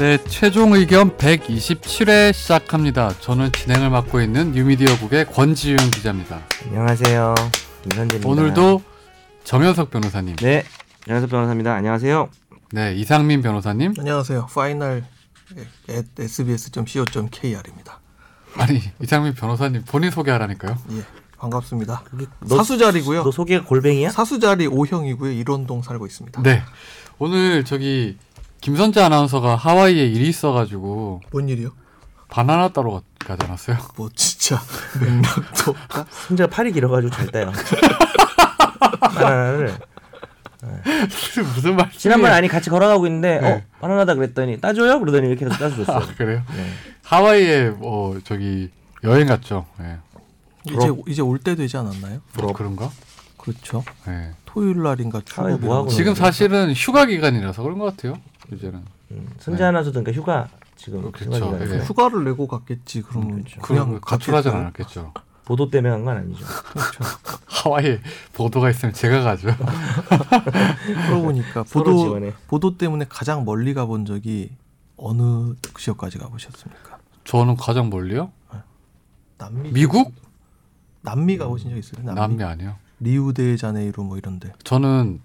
[0.00, 3.12] 네, 최종 의견 127회 시작합니다.
[3.20, 6.40] 저는 진행을 맡고 있는 뉴미디어국의 권지윤 기자입니다.
[6.64, 7.34] 안녕하세요.
[7.82, 8.26] 김선재입니다.
[8.26, 8.82] 오늘도
[9.44, 10.64] 정현석 변호사님, 네,
[11.06, 11.74] 안녕하세요 변호사입니다.
[11.74, 12.30] 안녕하세요.
[12.72, 13.92] 네, 이상민 변호사님.
[13.98, 14.46] 안녕하세요.
[14.46, 15.04] 파이널
[16.18, 18.00] sbs.co.kr입니다.
[18.56, 20.78] 아니, 이상민 변호사님 본인 소개하라니까요.
[20.92, 21.02] 예,
[21.36, 22.04] 반갑습니다.
[22.48, 23.22] 너- 사수자리고요.
[23.22, 24.08] 너 소개가 골뱅이야?
[24.12, 25.36] 사수자리 5형이고요.
[25.38, 26.42] 일원동 살고 있습니다.
[26.42, 26.62] 네,
[27.18, 28.16] 오늘 저기
[28.60, 31.70] 김선재 아나운서가 하와이에 일이 있어가지고 뭔 일이요?
[32.28, 33.76] 바나나 따러 가- 가지 않았어요?
[33.96, 34.60] 뭐 진짜
[35.00, 36.06] 맥락도 없다.
[36.10, 37.50] 손재가 팔이 길어가지고 잘 따요.
[39.00, 39.78] 바나나를
[41.54, 41.96] 무슨 말이에요?
[41.96, 43.50] 지난번에 아니 같이 걸어가고 있는데 네.
[43.52, 45.00] 어 바나나다 그랬더니 따줘요?
[45.00, 45.96] 그러더니 이렇게 해서 따줘줬어요.
[45.96, 46.42] 아, 그래요?
[46.54, 46.66] 네.
[47.04, 48.70] 하와이에 뭐 저기
[49.02, 49.64] 여행 갔죠.
[49.78, 49.96] 네.
[50.66, 52.20] 이제 이제 올 때 되지 않았나요?
[52.36, 52.90] 뭐 그런가?
[53.38, 53.82] 그렇죠.
[54.06, 54.32] 네.
[54.44, 56.14] 토요일 날인가 하와이 뭐 지금?
[56.14, 58.18] 사실은 휴가 기간이라서 그런 것 같아요.
[58.52, 58.82] 이제는.
[59.12, 61.58] 음, 선재 아나운서도 그러니까 휴가 지금 그렇죠.
[61.60, 61.78] 예.
[61.84, 63.02] 휴가를 내고 갔겠지.
[63.02, 63.60] 그러면 그렇죠.
[63.60, 64.52] 그냥 가출하진?
[64.52, 65.12] 않았겠죠.
[65.44, 66.44] 보도 때문에 간 건 아니죠.
[67.46, 68.00] 하와이에
[68.34, 69.48] 보도가 있으면 제가 가죠.
[71.06, 72.32] 그러고 보니까 보도 지원해.
[72.46, 74.50] 보도 때문에 가장 멀리 가본 적이
[74.96, 76.98] 어느 지역까지 가보셨습니까?
[77.24, 78.30] 저는 가장 멀리요?
[79.38, 80.12] 남미 미국?
[81.02, 82.04] 남미 가보신 적 있어요?
[82.04, 82.76] 남미, 남미 아니요.
[83.00, 84.52] 리우데자네이루 뭐 이런데.
[84.64, 85.20] 저는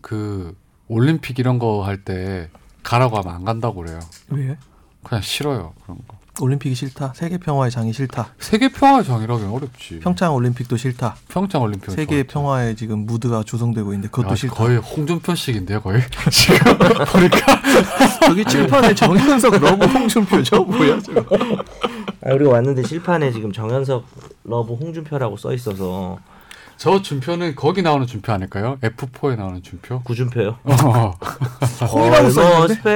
[0.00, 0.56] 그
[0.88, 2.50] 올림픽 이런 거 할 때
[2.82, 4.00] 가라고 하면 안 간다고 그래요.
[4.28, 4.56] 왜?
[5.02, 6.18] 그냥 싫어요 그런 거.
[6.40, 7.12] 올림픽이 싫다.
[7.14, 8.28] 세계 평화의 장이 싫다.
[8.38, 9.98] 세계 평화 장이라기는 어렵지.
[10.00, 11.16] 평창 올림픽도 싫다.
[11.28, 14.54] 평창 올림픽 세계 평화의 지금 무드가 조성되고 있는데 그것도 싫다.
[14.54, 17.60] 거의 홍준표식인데요 거의 지금 보니까
[18.24, 20.64] 저기 칠판에 정현석 love 홍준표죠?
[20.64, 21.36] 뭐야 저거?
[22.24, 24.04] 아, 우리가 왔는데 칠판에 지금 정현석
[24.44, 26.18] love 홍준표라고 써 있어서
[26.80, 28.78] 저 준표는 거기 나오는 준표 아닐까요?
[28.80, 30.00] F4에 나오는 준표?
[30.02, 30.56] 구준표요.
[30.64, 31.14] 어.
[31.90, 32.80] 홍이라고 써있는데?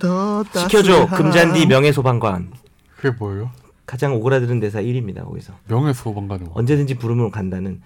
[0.00, 2.50] 더 시켜줘 금잔디 명예소방관
[2.96, 3.52] 그게 뭐예요?
[3.86, 6.54] 가장 오그라드는 대사 1위입니다 거기서 명예소방관은 뭐?
[6.58, 7.80] 언제든지 부르면 간다는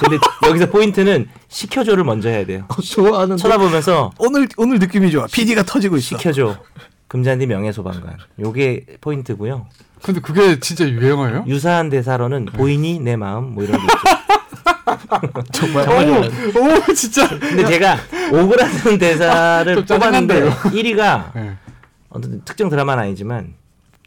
[0.00, 5.26] 근데 여기서 포인트는 시켜줘를 먼저 해야 돼요 어, 좋아하는데 쳐다보면서 오늘 오늘 느낌이 좋아.
[5.26, 6.16] PD가 터지고 있어.
[6.16, 6.56] 시켜줘
[7.10, 8.18] 금잔디 명예소방관.
[8.38, 9.66] 요게 포인트고요.
[10.00, 11.44] 근데 그게 진짜 유행어예요?
[11.48, 15.42] 유사한 대사로는 보이니 내 마음 뭐 이런 게 있죠.
[15.50, 17.28] 정말 오 진짜.
[17.28, 17.96] 근데 제가
[18.32, 21.56] 오그라드는 대사를 좀 뽑았는데 짜증난다, 1위가 네.
[22.10, 23.54] 어떤 특정 드라마는 아니지만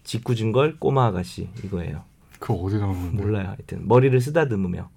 [0.06, 2.06] 짓궂은 걸 꼬마 아가씨 이거예요.
[2.40, 3.22] 그거 어디 나오는 건데?
[3.22, 3.48] 몰라요.
[3.48, 4.90] 하여튼 머리를 쓰다듬으며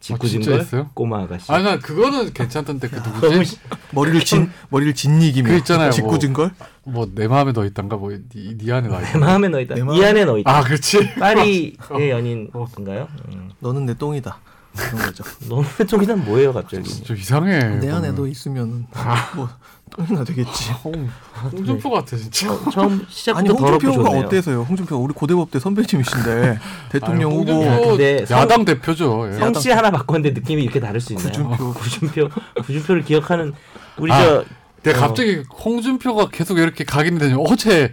[0.00, 0.90] 짓궂은걸 있어요?
[0.94, 3.44] 꼬마 아가씨 아니 나 그거는 괜찮던데 그 누구지?
[3.44, 3.56] 시-
[3.92, 6.52] 머리를 진 머리를 진이기며 그 있잖아요, 짓궂은 걸.
[6.84, 8.20] 뭐 내 마음에 너 있단가 뭐네
[8.58, 9.18] 네 안에 나내 있다.
[9.18, 11.14] 마음에 넣어있다 내이 마음에- 안에 넣어있다 아 그렇지.
[11.14, 11.76] 파리의
[12.10, 13.08] 연인인가요?
[13.32, 13.50] 음.
[13.60, 14.38] 너는 내 똥이다.
[14.76, 15.24] 그런 거죠.
[15.48, 17.58] 너는 쪽이란 뭐예요 갑자기 좀 이상해.
[17.80, 18.12] 내 안에.
[18.12, 18.86] 너 있으면
[19.34, 19.48] 뭐
[19.88, 20.72] 똥이나 되겠지.
[20.84, 21.08] 홍-
[21.52, 22.46] 홍준표 같아 진짜.
[22.48, 24.62] 처- 처음 시작부터 아니 홍준표가 어때서요?
[24.62, 26.58] 홍준표 우리 고대법대 선배님이신데
[26.90, 29.28] 대통령 아니, 후보 홍준표 근데 성- 야당 대표죠.
[29.32, 29.38] 예.
[29.38, 31.28] 성씨 하나 바꿨는데 느낌이 이렇게 다를 수 있나요?
[31.28, 31.72] 구준표.
[31.74, 32.28] 구준표
[32.64, 33.52] 구준표를 기억하는
[33.98, 34.44] 우리 아, 저
[34.82, 35.08] 내가 어.
[35.08, 37.92] 갑자기 홍준표가 계속 이렇게 각인이 되냐 어제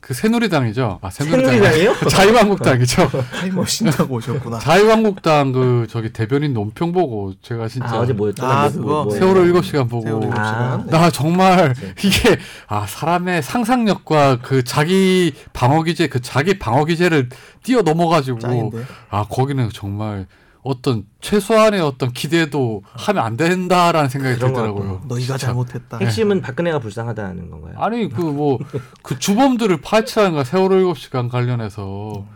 [0.00, 1.00] 그 새누리당이죠.
[1.02, 1.94] 아 새누리당 새누리당이요?
[2.08, 3.10] 자유한국당이죠.
[3.32, 4.58] 타임머신하고 오셨구나.
[4.60, 8.46] 자유한국당 그 저기 대변인 논평 보고 제가 진짜 아, 어제 뭐였죠?
[8.46, 8.84] 아, 뭐, 그거?
[8.84, 10.44] 뭐, 뭐, 세월호 일곱 시간 보고 세월호 일곱 아.
[10.44, 10.86] 시간.
[10.86, 11.94] 나 정말 네.
[12.04, 17.28] 이게 아 사람의 상상력과 그 자기 방어 기제 그 자기 방어 기제를
[17.62, 18.84] 뛰어 넘어 가지고 짱인데.
[19.10, 20.26] 아 거기는 정말
[20.66, 25.02] 어떤 최소한의 어떤 기대도 하면 안 된다라는 생각이 들더라고요.
[25.08, 25.98] 너희가 잘못했다.
[25.98, 27.74] 핵심은 박근혜가 불쌍하다는 건가요?
[27.78, 28.58] 아니 그 뭐
[29.02, 32.26] 그 주범들을 파헤치라는가 세월호 일곱 시간 관련해서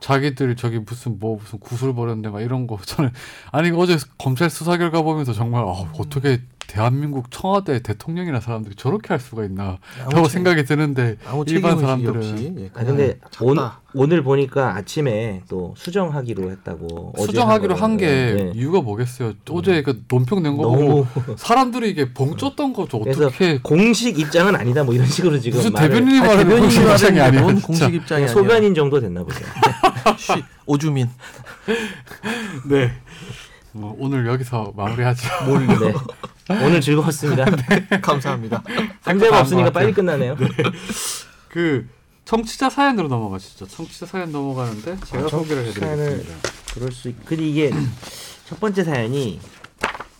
[0.00, 3.10] 자기들 저기 무슨 뭐 무슨 구슬 버렸는데 막 이런 거 저는
[3.52, 5.66] 아니 어제 검찰 수사 결과 보면서 정말 아,
[5.98, 6.40] 어떻게
[6.70, 11.80] 대한민국 청와대 대통령이나 사람들이 저렇게 할 수가 있나 아무 라고 책- 생각이 드는데 아무 일반
[11.80, 13.18] 사람들은 없이 예, 아 근데.
[13.92, 18.36] 오늘 보니까 아침에 또 수정하기로 했다고 수정하기로 한한게 거예요.
[18.36, 18.52] 네.
[18.54, 19.32] 이유가 뭐겠어요?
[19.50, 23.00] 어제 그 논평 낸거 너무 보고 사람들이 이게 벙쪘던 거죠.
[23.00, 27.20] 그래서 어떻게 공식 입장은 아니다 뭐 이런 식으로 지금 무슨 대변인이 말하는 대변인이 공식 입장이
[27.20, 27.42] 아니야.
[27.42, 28.28] 공식 입장이.
[28.28, 29.40] 소변인 정도 됐나 보죠.
[30.16, 30.34] 쉬,
[30.66, 31.08] 오주민.
[32.70, 32.92] 네.
[33.72, 35.28] 뭐 오늘 여기서 마무리하죠.
[35.48, 35.92] 네.
[36.64, 37.44] 오늘 즐거웠습니다.
[38.02, 38.62] 감사합니다.
[39.02, 39.70] 상대가 것 없으니까.
[39.70, 40.36] 빨리 끝나네요.
[41.48, 41.86] 그
[42.24, 43.66] 청취자 사연으로 넘어가 시죠.
[43.66, 46.34] 청취자 사연 넘어가는데 제가 소개를 해드리겠습니다.
[46.74, 47.24] 그럴 수 있.
[47.24, 47.70] 근데 이게
[48.46, 49.40] 첫 번째 사연이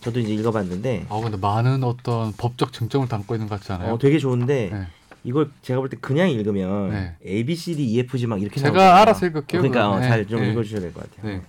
[0.01, 3.93] 저도 이제 읽어봤는데 아 근데 많은 어떤 법적 쟁점을 담고 있는 것 같지 않아요?
[3.93, 4.87] 어, 되게 좋은데 네.
[5.23, 7.15] 이걸 제가 볼 때 그냥 읽으면 네.
[7.25, 9.01] A B C D E F G 막 이렇게 제가 나오잖아요.
[9.01, 10.01] 알아서 읽을게요, 그러니까 그럼.
[10.01, 10.07] 네.
[10.07, 10.51] 잘좀 네.
[10.51, 11.31] 읽어주셔야 될 것 같아요.
[11.35, 11.41] 네.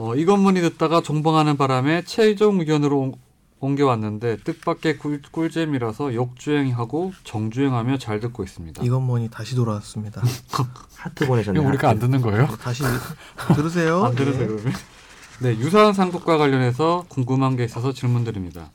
[0.00, 3.14] 어, 이 건 문이 듣다가 종봉하는 바람에 최종 의견으로 온-
[3.60, 8.82] 옮겨왔는데 뜻밖의 꿀, 꿀잼이라서 역주행하고 정주행하며 잘 듣고 있습니다.
[8.84, 10.22] 이건 뭐니 다시 돌아왔습니다.
[10.96, 11.60] 하트 보내셨네요.
[11.62, 12.06] 이거 우리가 안 하트.
[12.06, 12.46] 듣는 거예요?
[12.60, 12.82] 다시
[13.54, 14.04] 들으세요.
[14.04, 14.72] 안 들으세요 그러면?
[15.40, 18.70] 네, 유사한 상속과 관련해서 궁금한 게 있어서 질문드립니다.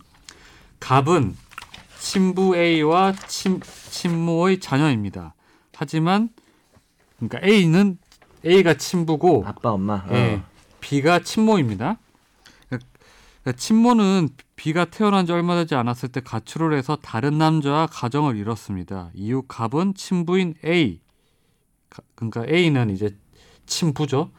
[0.79, 1.35] 갑은
[1.99, 5.33] 친부 A와 친, 친모의 자녀입니다.
[5.75, 6.29] 하지만
[7.17, 7.97] 그러니까 A는
[8.45, 10.03] A가 친부고 아빠 엄마.
[10.11, 10.43] 예, 어.
[10.81, 11.97] B가 친모입니다.
[13.43, 19.09] 그러니까 친모는 B가 태어난 지 얼마 되지 않았을 때 가출을 해서 다른 남자와 가정을 이뤘습니다.
[19.13, 21.01] 이후 갑은 친부인 A,
[21.89, 23.15] 가- 그러니까 A는 이제
[23.65, 24.31] 친부죠.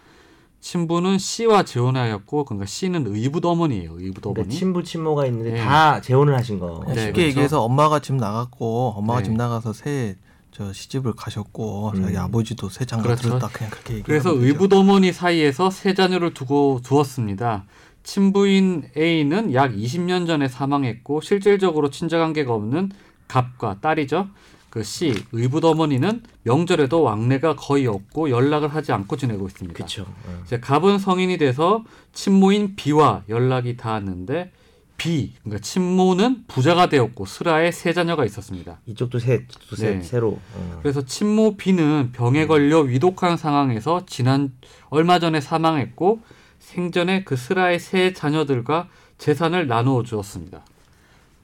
[0.60, 3.96] 친부는 C와 재혼하였고, 그러니까 C는 의붓 어머니예요.
[3.98, 4.34] 의붓 어머니.
[4.36, 5.60] 그러니까 친부 친모가 있는데 네.
[5.60, 6.82] 다 재혼을 하신 거.
[6.86, 7.22] 네, 쉽게 그렇죠.
[7.28, 9.24] 얘기해서 엄마가 집 나갔고 엄마가 네.
[9.26, 10.16] 집 나가서 새
[10.56, 12.02] 저 시집을 가셨고 음.
[12.04, 13.22] 자기 아버지도 새 장가 그렇죠.
[13.22, 14.30] 들었다 그냥 그렇게 얘기하면 그래서.
[14.40, 17.64] 의붓 어머니 사이에서 세 자녀를 두고 두었습니다.
[18.04, 22.92] 친부인 A는 약 20년 전에 사망했고 실질적으로 친자관계가 없는
[23.26, 24.28] 갑과 딸이죠.
[24.70, 29.74] 그 C 의붓 어머니는 명절에도 왕래가 거의 없고 연락을 하지 않고 지내고 있습니다.
[29.74, 30.02] 그렇죠.
[30.02, 30.42] 어.
[30.44, 34.50] 이제 갑은 성인이 돼서 친모인 B와 연락이 닿았는데
[34.96, 38.80] B 그러니까 친모는 부자가 되었고 슬하에 세 자녀가 있었습니다.
[38.86, 40.02] 이쪽도 셋, 또 셋, 네.
[40.02, 40.38] 새로.
[40.54, 40.78] 어.
[40.82, 44.52] 그래서 친모 B는 병에 걸려 위독한 상황에서 지난
[44.90, 46.20] 얼마 전에 사망했고
[46.64, 48.88] 생전에 그 슬하의 세 자녀들과
[49.18, 50.64] 재산을 나누어 주었습니다.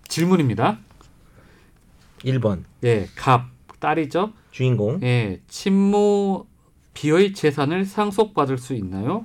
[0.08, 0.78] 질문입니다.
[2.25, 3.46] 1번 예, 갑
[3.78, 4.32] 딸이죠.
[4.50, 5.00] 주인공.
[5.02, 6.46] 예, 친모
[6.94, 9.25] B의 재산을 상속받을 수 있나요?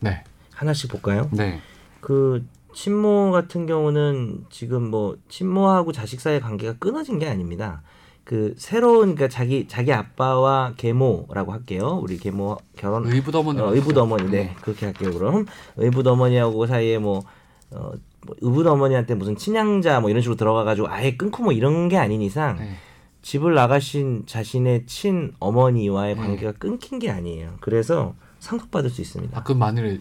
[0.00, 0.22] 네,
[0.52, 1.30] 하나씩 볼까요?
[1.32, 1.60] 네,
[2.00, 7.82] 그 친모 같은 경우는 지금 뭐 친모하고 자식 사이 관계가 끊어진 게 아닙니다.
[8.24, 11.98] 그 새로운 그러니까 자기 자기 아빠와 계모라고 할게요.
[12.02, 13.60] 우리 계모 결혼 의붓 어머니.
[13.60, 15.12] 어, 의붓 어머니 네 그렇게 할게요.
[15.12, 15.46] 그럼
[15.76, 17.24] 의붓 어머니하고 사이에 뭐
[17.70, 17.92] 어,
[18.26, 22.22] 뭐 의붓 어머니한테 무슨 친양자 뭐 이런 식으로 들어가가지고 아예 끊고 뭐 이런 게 아닌
[22.22, 22.76] 이상 네.
[23.22, 26.20] 집을 나가신 자신의 친 어머니와의 네.
[26.20, 27.56] 관계가 끊긴 게 아니에요.
[27.60, 29.38] 그래서 상속받을 수 있습니다.
[29.38, 29.98] 아, 그 만일에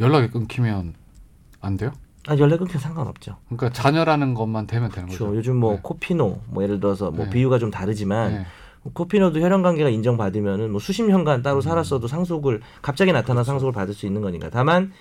[0.00, 0.94] 연락이 끊기면
[1.60, 1.92] 안 돼요?
[2.28, 3.36] 아, 연락 끊겨 상관없죠.
[3.48, 5.26] 그러니까 자녀라는 것만 되면 되는 그렇죠.
[5.26, 5.36] 거죠.
[5.38, 5.80] 요즘 뭐 네.
[5.82, 7.30] 코피노 뭐 예를 들어서 뭐 네.
[7.30, 8.46] 비유가 좀 다르지만 네.
[8.92, 14.06] 코피노도 혈연 관계가 인정받으면은 뭐 수십 년간 따로 살았어도 상속을 갑자기 나타나 상속을 받을 수
[14.06, 14.50] 있는 거니까.
[14.50, 14.92] 다만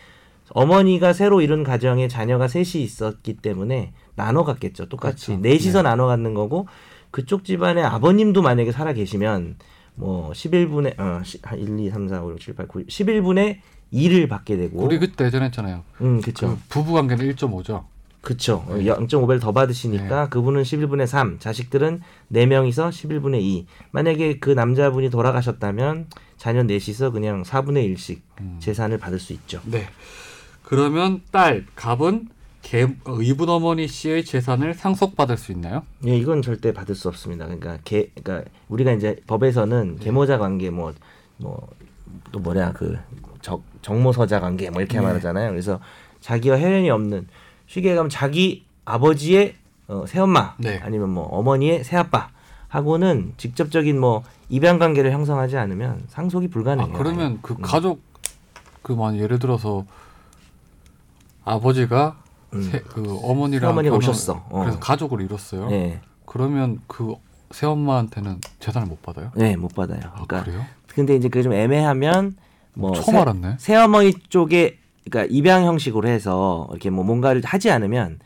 [0.52, 4.88] 어머니가 새로 이룬 가정에 자녀가 셋이 있었기 때문에 나눠 갖겠죠.
[4.88, 5.42] 똑같이 그렇죠.
[5.42, 5.90] 넷이서 네.
[5.90, 6.68] 나눠 갖는 거고
[7.12, 9.58] 그쪽 집안에 아버님도 만약에 살아 계시면
[9.96, 13.58] 뭐 11분의 어, 시- 한 1, 2, 3, 4, 5, 6, 7, 8, 9, 11분의
[13.94, 15.84] 2를 받게 되고 우리 그때 예전에 했잖아요.
[16.02, 16.50] 음, 그렇죠.
[16.50, 17.86] 그 부부 관계는 1.5죠.
[18.22, 18.66] 그쵸.
[18.70, 18.84] 네.
[18.84, 22.02] 0.5배를 더 받으시니까 그분은 11분의 3, 자식들은
[22.34, 23.66] 4명이서 11분의 2.
[23.92, 28.58] 만약에 그 남자분이 돌아가셨다면 자녀 넷이서 그냥 4분의 1씩 음.
[28.60, 29.62] 재산을 받을 수 있죠.
[29.66, 29.88] 네.
[30.64, 32.28] 그러면 딸 갑은
[32.62, 35.84] 개, 의붓 어머니 씨의 재산을 상속받을 수 있나요?
[36.06, 37.46] 예, 이건 절대 받을 수 없습니다.
[37.46, 40.94] 그러니까 개, 그러니까 우리가 이제 법에서는 계모자 관계 뭐
[41.38, 41.68] 뭐
[42.32, 42.98] 또 뭐냐 그
[43.42, 45.06] 적, 정모서자 관계 뭐 이렇게 네.
[45.06, 45.50] 말하잖아요.
[45.52, 45.80] 그래서
[46.22, 47.28] 자기와 혈연이 없는
[47.68, 49.56] 쉽게 얘기하면 자기 아버지의
[49.88, 50.80] 어, 새엄마 네.
[50.84, 52.30] 아니면 뭐 어머니의 새아빠
[52.68, 56.98] 하고는 직접적인 뭐 입양 관계를 형성하지 않으면 상속이 아, 불가능해요.
[56.98, 57.62] 그러면 그 음.
[57.62, 58.02] 가족
[58.82, 59.86] 그만 예를 들어서
[61.44, 62.18] 아버지가
[62.54, 62.62] 음.
[62.62, 64.46] 새, 그 어머니랑 새어머니가 결혼- 오셨어.
[64.50, 64.60] 어.
[64.62, 65.70] 그래서 가족을 이뤘어요.
[65.70, 67.16] 네, 그러면 그
[67.52, 69.32] 새엄마한테는 재산을 못 받아요?
[69.36, 70.00] 네, 못 받아요.
[70.06, 70.66] 아, 그러니까 그래요?
[70.88, 72.36] 근데 이제 그게 좀 애매하면
[72.78, 73.56] 뭐 처음 새- 알았네.
[73.60, 74.78] 새어머니 쪽에
[75.10, 78.20] 그러니까 입양 형식으로 해서 이렇게 뭐 뭔가를 하지 않으면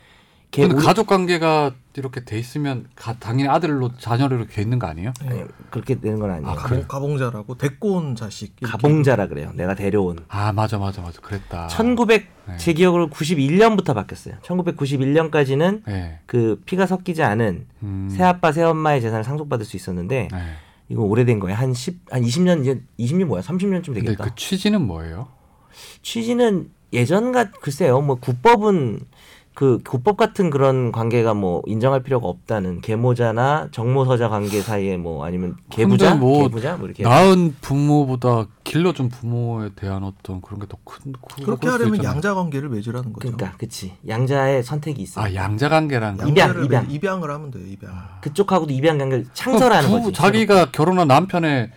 [0.52, 5.14] 걔 우리- 가족 관계가 이렇게 돼 있으면 가, 당연히 아들로 자녀를 이렇게 있는 거 아니에요?
[5.26, 6.50] 아니, 그렇게 되는 건 아니에요.
[6.50, 6.86] 아, 가봉?
[6.88, 8.72] 가봉자라고 데리고 온 자식 이렇게.
[8.72, 9.52] 가봉자라 그래요.
[9.56, 10.20] 내가 데려온.
[10.28, 11.68] 아 맞아 맞아 맞아 그랬다.
[11.68, 12.58] 1900 네.
[12.58, 14.36] 제 기억으로 91년부터 바뀌었어요.
[14.42, 16.20] 1991년까지는 네.
[16.26, 18.10] 그 피가 섞이지 않은 음.
[18.12, 20.38] 새 아빠 새 엄마의 재산을 상속받을 수 있었는데 네.
[20.92, 21.56] 이거 오래된 거예요.
[21.58, 23.42] 한 10, 한 20년 이제 20년 뭐야?
[23.42, 24.26] 30년쯤 근데 되겠다.
[24.26, 25.30] 그 취지는 뭐예요?
[26.02, 28.02] 취지는 예전과 글쎄요.
[28.02, 29.00] 뭐 국법은
[29.54, 35.58] 그 국법 같은 그런 관계가 뭐 인정할 필요가 없다는 계모자나 정모서자 관계 사이에 뭐 아니면
[35.70, 41.12] 계부자, 뭐 계부자 뭐 이렇게 낳은 부모보다 길러준 부모에 대한 어떤 그런 게 더 큰.
[41.44, 43.36] 그렇게 하려면 양자 관계를 맺으라는 거죠.
[43.36, 45.22] 그러니까 그치 양자의 선택이 있어.
[45.22, 46.28] 아 양자 관계란 거.
[46.28, 46.88] 입양, 입양.
[46.88, 47.64] 맺- 입양을 하면 돼요.
[47.68, 47.92] 입양.
[48.22, 50.14] 그쪽하고도 입양 관계를 창설하는 부- 거지.
[50.14, 51.72] 자기가 결혼한 남편의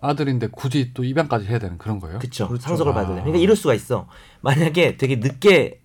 [0.00, 2.18] 아들인데 굳이 또 입양까지 해야 되는 그런 거예요?
[2.18, 2.48] 그렇죠.
[2.58, 2.94] 상속을 아.
[2.96, 3.16] 받으려.
[3.16, 4.08] 그러니까 이럴 수가 있어.
[4.40, 5.79] 만약에 되게 늦게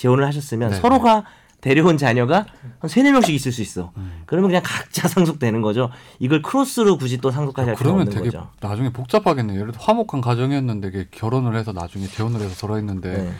[0.00, 0.76] 재혼을 하셨으면 네.
[0.76, 1.24] 서로가
[1.60, 2.46] 데려온 자녀가
[2.78, 3.92] 한 세네 명씩 있을 수 있어.
[3.98, 4.22] 음.
[4.24, 5.90] 그러면 그냥 각자 상속되는 거죠.
[6.18, 8.50] 이걸 크로스로 굳이 또 상속까지 할 필요 그러면 없는 되게 거죠.
[8.60, 9.60] 나중에 복잡하겠네요.
[9.60, 13.32] 예를 들어 화목한 가정이었는데 결혼을 해서 나중에 재혼을 해서 돌아있는데 네.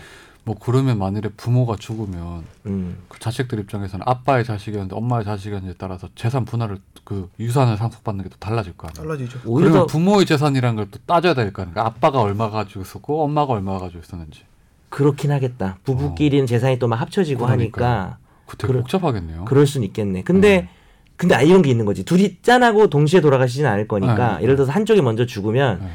[0.44, 2.98] 뭐 그러면 만일에 부모가 죽으면 음.
[3.08, 8.36] 그 자식들 입장에서는 아빠의 자식이었는데 엄마의 자식이었는지에 따라서 재산 분할을 그 유산을 상속받는 게 또
[8.38, 9.02] 달라질 거 아니에요.
[9.16, 9.40] 달라지죠.
[9.50, 11.80] 그러면 더 부모의 재산이라는 걸또 따져야 될 거 아니에요.
[11.80, 14.42] 아빠가 얼마 가지고 있었고 엄마가 얼마 가지고 있었는지.
[14.90, 15.78] 그렇긴 하겠다.
[15.84, 17.46] 부부끼리는 재산이 또 막 합쳐지고 어.
[17.46, 17.86] 그러니까요.
[17.88, 19.44] 하니까 그 되게 그러- 복잡하겠네요.
[19.46, 20.22] 그럴 수는 있겠네.
[20.22, 20.68] 근데 음.
[21.16, 22.02] 근데 아 이런 게 있는 거지.
[22.04, 24.42] 둘이 짠하고 동시에 돌아가시진 않을 거니까 네.
[24.44, 25.86] 예를 들어서 한쪽이 먼저 죽으면 네.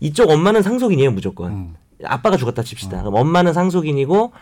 [0.00, 1.52] 이쪽 엄마는 상속인이에요 무조건.
[1.52, 1.74] 음.
[2.04, 3.00] 아빠가 죽었다 칩시다.
[3.00, 4.32] 그럼 엄마는 상속인이고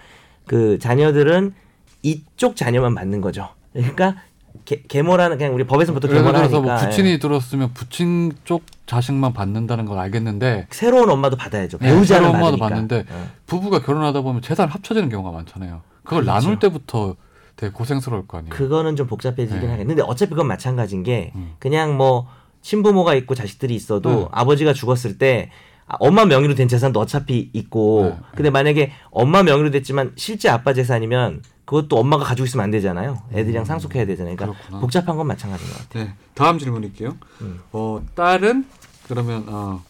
[0.46, 1.54] 그 자녀들은
[2.02, 3.48] 이쪽 자녀만 받는 거죠.
[3.72, 4.16] 그러니까
[4.64, 6.86] 계, 계모라는 그냥 우리 법에서 보통 예를 계모라 들어서 하니까 뭐 예.
[6.88, 11.78] 부친이 들었으면 부친 쪽 자식만 받는다는 걸 알겠는데 새로운 엄마도 받아야죠.
[11.78, 12.56] 네, 배우자는 새로운 엄마도.
[12.58, 13.30] 받는데 어.
[13.46, 15.82] 부부가 결혼하다 보면 재산 합쳐지는 경우가 많잖아요.
[16.04, 16.40] 그걸 그렇죠.
[16.40, 17.16] 나눌 때부터
[17.56, 18.50] 되게 고생스러울 거 아니에요.
[18.54, 19.68] 그거는 좀 복잡해지긴 네.
[19.68, 21.54] 하겠는데 어차피 그건 마찬가지인 게 음.
[21.58, 22.26] 그냥 뭐
[22.62, 24.26] 친부모가 있고 자식들이 있어도 네.
[24.30, 25.54] 아버지가 죽었을 때 아,
[25.86, 28.26] 엄마 명의로 된 재산도 어차피 있고 네.
[28.34, 33.22] 근데 만약에 엄마 명의로 됐지만 실제 아빠 재산이면 그것도 엄마가 가지고 있으면 안 되잖아요.
[33.32, 34.36] 애들이랑 상속해야 되잖아요.
[34.36, 34.58] 그러니까 음.
[34.58, 34.80] 그렇구나.
[34.80, 36.04] 복잡한 건 마찬가지인 것 같아요.
[36.04, 37.16] 네, 다음 질문일게요.
[37.42, 37.60] 음.
[37.72, 38.66] 어, 딸은
[39.08, 39.82] 그러면 어,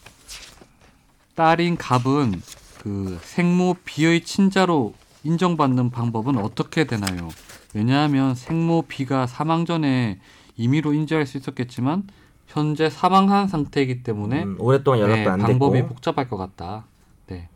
[1.34, 2.42] 딸인 갑은
[2.82, 4.94] 그 생모 비의 친자로
[5.24, 7.28] 인정받는 방법은 어떻게 되나요?
[7.74, 10.18] 왜냐하면 생모 비가 사망 전에
[10.56, 12.04] 임의로 인지할 수 있었겠지만
[12.52, 16.84] 현재 사망한 상태이기 때문에 음, 오랫동안 연락도 네, 안 방법이 됐고 복잡할 것 같다.
[17.26, 17.48] 네.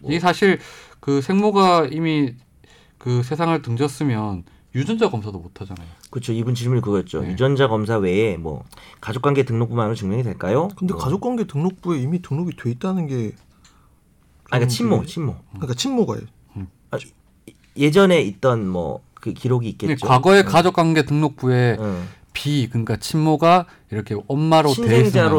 [0.00, 0.10] 뭐.
[0.10, 0.58] 이게 사실
[1.00, 2.34] 그 생모가 이미
[2.98, 4.44] 그 세상을 등졌으면
[4.74, 5.86] 유전자 검사도 못 하잖아요.
[6.10, 6.32] 그렇죠.
[6.32, 7.22] 이분 질문이 그거였죠.
[7.22, 7.30] 네.
[7.30, 8.64] 유전자 검사 외에 뭐
[9.00, 10.68] 가족관계 등록부만으로 증명이 될까요?
[10.76, 11.02] 근데 뭐.
[11.02, 13.32] 가족관계 등록부에 이미 등록이 돼 있다는 게
[14.44, 15.36] 아, 그러니까 친모, 친모.
[15.54, 16.20] 그러니까 친모가요.
[17.76, 20.04] 예전에 있던 뭐 그 기록이 있겠죠.
[20.04, 20.48] 과거의 응.
[20.48, 22.08] 가족관계 등록부에 응.
[22.32, 24.88] 비 그러니까 친모가 이렇게 엄마로 있으면,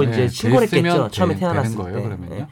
[0.08, 1.12] 이제 예, 신고를 돼 있으면 했겠죠.
[1.12, 1.98] 처음에 되- 태어났을 거예요.
[1.98, 2.04] 때.
[2.04, 2.48] 그러면요.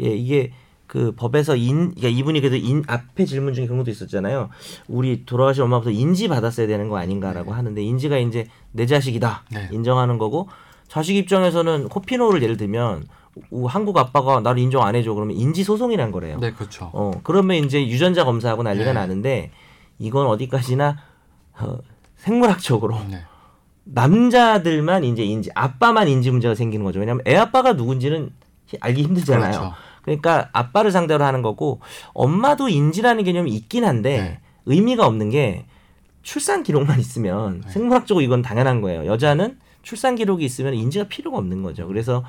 [0.00, 0.52] 예, 이게
[0.86, 4.50] 그 법에서 인, 그러니까 이분이 그래도 인 앞에 질문 중에 그런 것도 있었잖아요.
[4.88, 9.68] 우리 돌아가신 엄마부터 인지 받았어야 되는 거 아닌가라고 하는데 인지가 이제 내 자식이다 네.
[9.72, 10.48] 인정하는 거고
[10.88, 13.04] 자식 입장에서는 코피노를 예를 들면
[13.50, 16.38] 우- 한국 아빠가 나를 인정 안 해줘 그러면 인지 소송이란 거래요.
[16.40, 16.90] 네, 그렇죠.
[16.92, 18.92] 어 그러면 이제 유전자 검사하고 난리가 네.
[18.92, 19.50] 나는데
[19.98, 20.98] 이건 어디까지나
[21.58, 21.78] 어,
[22.16, 23.22] 생물학적으로 네.
[23.84, 27.00] 남자들만 이제 인지 아빠만 인지 문제가 생기는 거죠.
[27.00, 28.30] 왜냐하면 애 아빠가 누군지는
[28.66, 29.50] 히- 알기 힘들잖아요.
[29.52, 29.74] 그렇죠.
[30.02, 31.80] 그러니까 아빠를 상대로 하는 거고
[32.12, 34.40] 엄마도 인지라는 개념이 있긴 한데 네.
[34.66, 35.64] 의미가 없는 게
[36.22, 37.70] 출산 기록만 있으면 네.
[37.70, 39.06] 생물학적으로 이건 당연한 거예요.
[39.06, 41.86] 여자는 출산 기록이 있으면 인지가 필요가 없는 거죠.
[41.88, 42.24] 그래서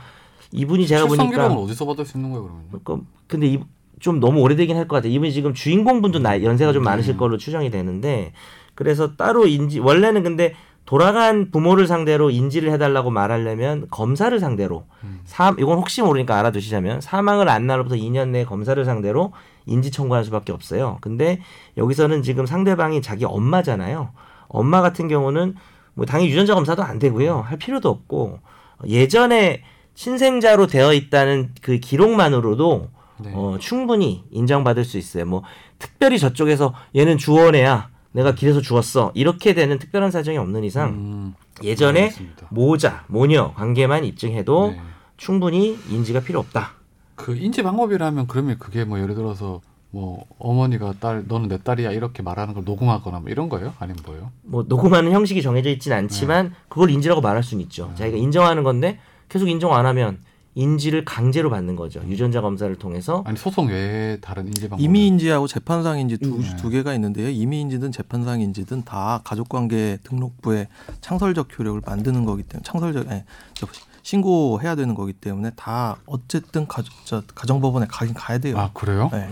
[0.52, 2.66] 이분이 제가 출산 보니까 기록은 어디서 받을 수 있는 거예요, 그러면?
[2.70, 3.60] 그러니까 근데 이,
[4.00, 5.12] 좀 너무 오래되긴 할 것 같아요.
[5.14, 6.90] 이분이 지금 주인공분도 나, 연세가 좀 네.
[6.90, 8.34] 많으실 걸로 추정이 되는데
[8.76, 10.54] 그래서 따로 인지 원래는 근데
[10.86, 15.22] 돌아간 부모를 상대로 인지를 해달라고 말하려면 검사를 상대로 음.
[15.24, 19.32] 사, 이건 혹시 모르니까 알아두시자면 사망을 안 날로부터 2년 내에 검사를 상대로
[19.66, 20.98] 인지 청구할 수밖에 없어요.
[21.02, 21.40] 근데
[21.78, 24.12] 여기서는 지금 상대방이 자기 엄마잖아요.
[24.48, 25.56] 엄마 같은 경우는
[25.94, 27.40] 뭐 당연히 유전자 검사도 안 되고요.
[27.40, 28.40] 할 필요도 없고
[28.86, 29.64] 예전에
[29.96, 33.32] 친생자로 되어 있다는 그 기록만으로도 네.
[33.34, 35.26] 어, 충분히 인정받을 수 있어요.
[35.26, 35.44] 뭐
[35.80, 37.93] 특별히 저쪽에서 얘는 주원애야.
[38.14, 39.12] 내가 길에서 죽었어.
[39.16, 42.48] 이렇게 되는 특별한 사정이 없는 이상 음, 예전에 알겠습니다.
[42.52, 44.82] 모자, 모녀 관계만 입증해도 네.
[45.18, 46.74] 충분히 인지가 필요 없다.
[47.16, 52.24] 그 인지 방법이라면 그러면 그게 뭐 예를 들어서 뭐 어머니가 딸 너는 내 딸이야 이렇게
[52.24, 53.74] 말하는 걸 녹음하거나 뭐 이런 거예요?
[53.80, 54.32] 아니면 뭐예요?
[54.42, 57.92] 뭐 녹음하는 형식이 정해져 있진 않지만 그걸 인지라고 말할 수는 있죠.
[57.96, 60.18] 자기가 인정하는 건데 계속 인정 안 하면
[60.56, 62.02] 인지를 강제로 받는 거죠.
[62.08, 66.56] 유전자 검사를 통해서 아니 소송 외에 다른 인지 방법 임의인지하고 재판상 인지 두, 네.
[66.58, 67.30] 두 개가 있는데요.
[67.30, 70.68] 임의인지든 재판상 인지든 다 가족관계 등록부에
[71.02, 73.68] 창설적 효력을 만드는 거기 때문에 창설적 예, 저
[74.04, 78.58] 신고해야 되는 거기 때문에 다 어쨌든 가족 저 가정법원에 가긴 가야 돼요.
[78.58, 79.10] 아 그래요?
[79.12, 79.30] 네.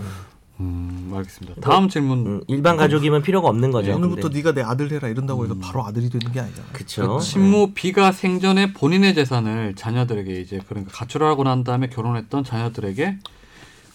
[0.62, 1.60] 음 알겠습니다.
[1.60, 3.94] 다음 질문 음, 일반 가족이면 필요가 없는 거죠.
[3.94, 6.72] 오늘부터 근데- 네가 내 아들 해라 이런다고 해서 바로 아들이 되는 게 아니잖아요.
[6.72, 7.18] 그쵸.
[7.18, 13.18] 그 친모 B가 생전에 본인의 재산을 자녀들에게 이제 그러니까 가출을 하고 난 다음에 결혼했던 자녀들에게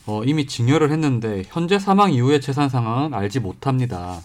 [0.08, 4.20] 어, 이미 증여를 했는데 현재 사망 이후의 재산 상황은 알지 못합니다.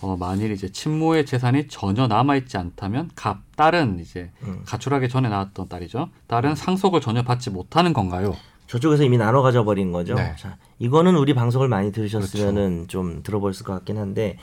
[0.00, 4.62] 어, 만일 이제 친모의 재산이 전혀 남아 있지 않다면 갑 딸은 이제 음.
[4.64, 6.08] 가출하기 전에 나왔던 딸이죠.
[6.26, 8.34] 딸은 상속을 전혀 받지 못하는 건가요?
[8.70, 10.14] 저쪽에서 이미 나눠 가져 버린 거죠.
[10.14, 10.32] 네.
[10.38, 14.38] 자, 이거는 우리 방송을 많이 들으셨으면은 좀 들어보셨을 것 같긴 한데,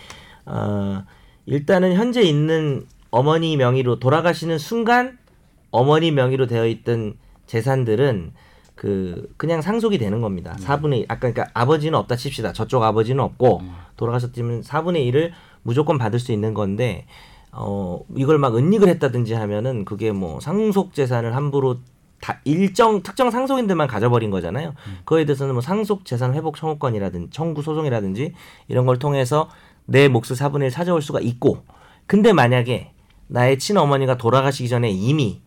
[0.45, 1.03] 어,
[1.45, 5.17] 일단은 현재 있는 어머니 명의로 돌아가시는 순간
[5.71, 7.15] 어머니 명의로 되어 있던
[7.45, 8.33] 재산들은
[8.75, 10.57] 그 그냥 상속이 되는 겁니다.
[10.59, 10.65] 네.
[10.65, 11.05] 4분의 1.
[11.07, 12.51] 아까 그러니까 아버지는 없다 칩시다.
[12.51, 13.73] 저쪽 아버지는 없고 음.
[13.95, 15.31] 돌아가셨다면 4분의 1을
[15.63, 17.05] 무조건 받을 수 있는 건데
[17.53, 21.77] 어 이걸 막 은닉을 했다든지 하면은 그게 뭐 상속 재산을 함부로
[22.21, 24.73] 다 일정 특정 상속인들만 가져버린 거잖아요.
[25.05, 28.33] 그거에 대해서는 뭐 상속 재산 회복 청구권이라든지 청구 소송이라든지
[28.67, 29.49] 이런 걸 통해서
[29.85, 31.63] 내 몫을 4분의 1 찾아올 수가 있고
[32.07, 32.91] 근데 만약에
[33.27, 35.41] 나의 친어머니가 돌아가시기 전에 이미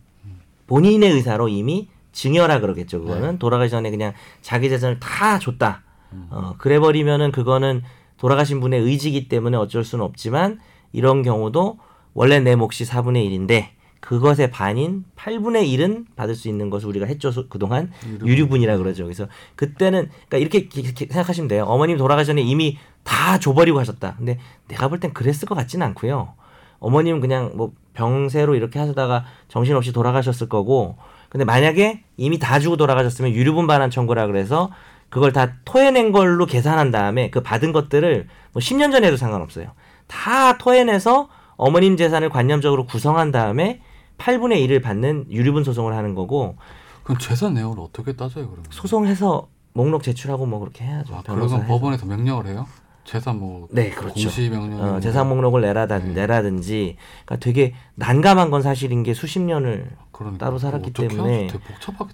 [0.67, 3.01] 본인의 의사로 이미 증여라 그러겠죠.
[3.01, 5.83] 그거는 돌아가기 전에 그냥 자기 재산을 다 줬다.
[6.29, 7.83] 어, 그래 버리면은 그거는
[8.17, 10.59] 돌아가신 분의 의지기 때문에 어쩔 수는 없지만
[10.93, 11.79] 이런 경우도
[12.13, 13.69] 원래 내 몫이 4분의 1인데
[14.01, 17.31] 그것의 반인 8분의 1은 받을 수 있는 것을 우리가 했죠.
[17.31, 17.91] 소- 그동안
[18.27, 19.03] 유류분이라 그러죠.
[19.05, 20.67] 그래서 그때는 그러니까 이렇게
[21.07, 21.63] 생각하시면 돼요.
[21.65, 24.15] 어머님 돌아가기 전에 이미 다 줘버리고 하셨다.
[24.17, 26.33] 근데 내가 볼 땐 그랬을 것 같지는 않고요.
[26.79, 30.97] 어머님은 그냥 뭐 병세로 이렇게 하시다가 정신없이 돌아가셨을 거고
[31.29, 34.71] 근데 만약에 이미 다 주고 돌아가셨으면 유류분 반환 청구라 그래서
[35.09, 39.67] 그걸 다 토해낸 걸로 계산한 다음에 그 받은 것들을 뭐 10년 전에 해도 상관없어요.
[40.07, 43.81] 다 토해내서 어머님 재산을 관념적으로 구성한 다음에
[44.21, 46.55] 8분의 1을 받는 유류분 소송을 하는 거고
[47.03, 48.65] 그럼 재산 내역을 어떻게 따져요 그러면?
[48.69, 51.15] 소송해서 목록 제출하고 뭐 그렇게 해야죠.
[51.15, 51.65] 아, 그러면 해서.
[51.65, 52.67] 법원에서 명령을 해요?
[53.03, 54.13] 재산 뭐 네, 그렇죠.
[54.13, 56.13] 공시 명령 어, 재산 목록을 내라든, 네.
[56.21, 61.47] 내라든지 그러니까 되게 난감한 건 사실인 게 수십 년을 그러니까 따로 살았기 어떻게 때문에.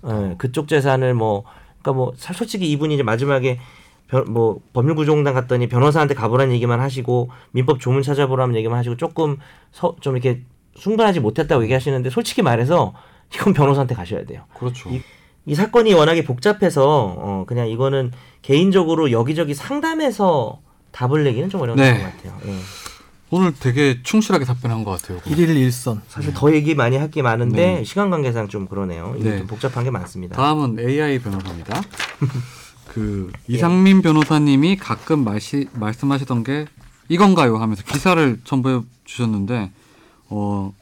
[0.04, 1.44] 어, 그쪽 재산을 뭐
[1.82, 3.60] 그러니까 뭐 사- 솔직히 이분이 이제 마지막에
[4.08, 9.38] 변- 뭐 법률구조공단 갔더니 변호사한테 가보라는 얘기만 하시고 민법 조문 찾아보라는 얘기만 하시고 조금
[9.72, 10.44] 서, 좀 이렇게
[10.80, 12.94] 충분하지 못했다고 얘기하시는데 솔직히 말해서
[13.34, 14.44] 이건 변호사한테 가셔야 돼요.
[14.58, 14.90] 그렇죠.
[14.90, 15.02] 이-
[15.46, 16.86] 이 사건이 워낙에 복잡해서
[17.18, 20.60] 어, 그냥 이거는 개인적으로 여기저기 상담해서
[20.92, 21.94] 답을 내기는 좀 어려운 네.
[21.98, 22.38] 것 같아요.
[22.48, 22.58] 예.
[23.30, 25.20] 오늘 되게 충실하게 답변한 것 같아요.
[25.26, 26.02] 일일 일선.
[26.08, 27.84] 사실 더 얘기 많이 할 게 많은데 네.
[27.84, 29.16] 시간 관계상 좀 그러네요.
[29.20, 29.38] 이게 네.
[29.40, 30.36] 좀 복잡한 게 많습니다.
[30.38, 31.82] 다음은 AI 변호사입니다.
[32.88, 36.66] 그 이상민 변호사님이 가끔 말시, 말씀하시던 게
[37.10, 39.72] 이건가요 하면서 기사를 첨부해 주셨는데
[40.30, 40.74] 어,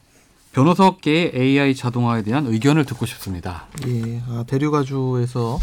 [0.54, 3.68] 변호사계의 AI 자동화에 대한 의견을 듣고 싶습니다.
[3.88, 5.60] 예, 아, 대륙아주에서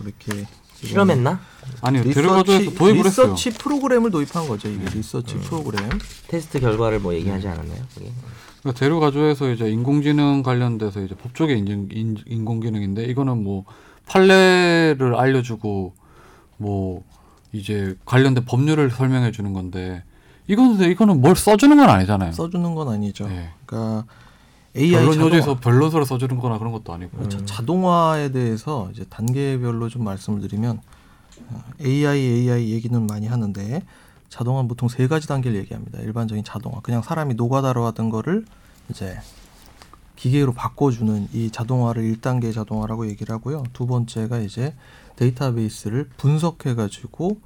[0.00, 1.40] 이렇게 실험했나?
[1.80, 3.32] 아니요, 리서치, 도입을 했어요.
[3.32, 4.68] 리서치 프로그램을 도입한 거죠.
[4.68, 5.88] 이게 리서치 프로그램.
[6.28, 7.82] 테스트 결과를 뭐 얘기하지 않았나요?
[7.94, 8.12] 그게?
[8.60, 13.64] 그러니까 대륙아주에서 이제 인공지능 관련돼서 이제 법조계 인증, 인, 인공지능인데 이거는 뭐
[14.06, 15.94] 판례를 알려주고
[16.58, 17.04] 뭐
[17.52, 20.02] 이제 관련된 법률을 설명해 주는 건데
[20.48, 22.32] 이거는 근데 이거는 뭘 써주는 건 아니잖아요.
[22.32, 23.28] 써주는 건 아니죠.
[23.28, 23.50] 네.
[23.66, 24.04] 그러니까
[24.76, 27.16] AI 변론 자동화, 요지에서 변론서를 써주는 거나 그런 것도 아니고.
[27.16, 27.44] 그렇죠.
[27.44, 30.80] 자동화에 대해서 이제 단계별로 좀 말씀을 드리면
[31.50, 33.82] 어, AI AI 얘기는 많이 하는데
[34.28, 36.00] 자동화는 보통 세 가지 단계를 얘기합니다.
[36.00, 38.44] 일반적인 자동화, 그냥 사람이 노가다로 하던 거를
[38.90, 39.18] 이제
[40.16, 43.64] 기계로 바꿔주는 이 자동화를 1단계 자동화라고 얘기를 하고요.
[43.72, 44.74] 두 번째가 이제
[45.16, 47.38] 데이터베이스를 분석해가지고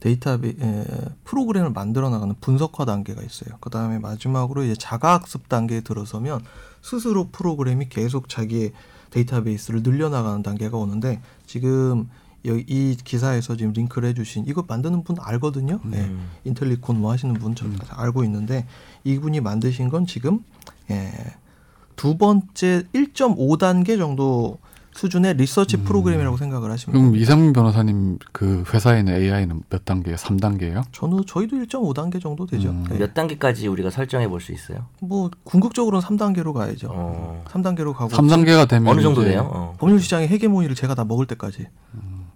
[0.00, 0.84] 데이터베 에,
[1.24, 3.56] 프로그램을 만들어 나가는 분석화 단계가 있어요.
[3.60, 6.40] 그 다음에 마지막으로 이제 자가학습 단계에 들어서면
[6.82, 8.72] 스스로 프로그램이 계속 자기의
[9.10, 12.08] 데이터베이스를 늘려나가는 단계가 오는데 지금
[12.44, 15.80] 이 기사에서 지금 링크를 해주신 이거 만드는 분 알거든요.
[15.84, 16.04] 네.
[16.04, 16.28] 음.
[16.44, 18.66] 인텔리콘 뭐 하시는 분저 알고 있는데
[19.04, 20.44] 이분이 만드신 건 지금
[20.90, 21.12] 예,
[21.96, 24.58] 두 번째 1.5 단계 정도
[24.96, 27.22] 수준의 리서치 프로그램이라고 생각을 하시면 그럼 됩니다.
[27.22, 30.16] 이상민 변호사님 그 회사에 있는 AI는 몇 단계예요?
[30.16, 30.82] 3단계예요?
[30.92, 32.70] 저는 저희도 1.5단계 정도 되죠.
[32.70, 32.84] 음.
[32.90, 32.98] 네.
[32.98, 34.86] 몇 단계까지 우리가 설정해 볼 수 있어요?
[35.00, 36.88] 뭐 궁극적으로는 3단계로 가야죠.
[36.90, 37.44] 어.
[37.48, 39.48] 3단계로 가고 3단계가 되면 어느 정도 돼요?
[39.52, 39.74] 어.
[39.78, 41.66] 법률 시장의 헤게모니를 제가 다 먹을 때까지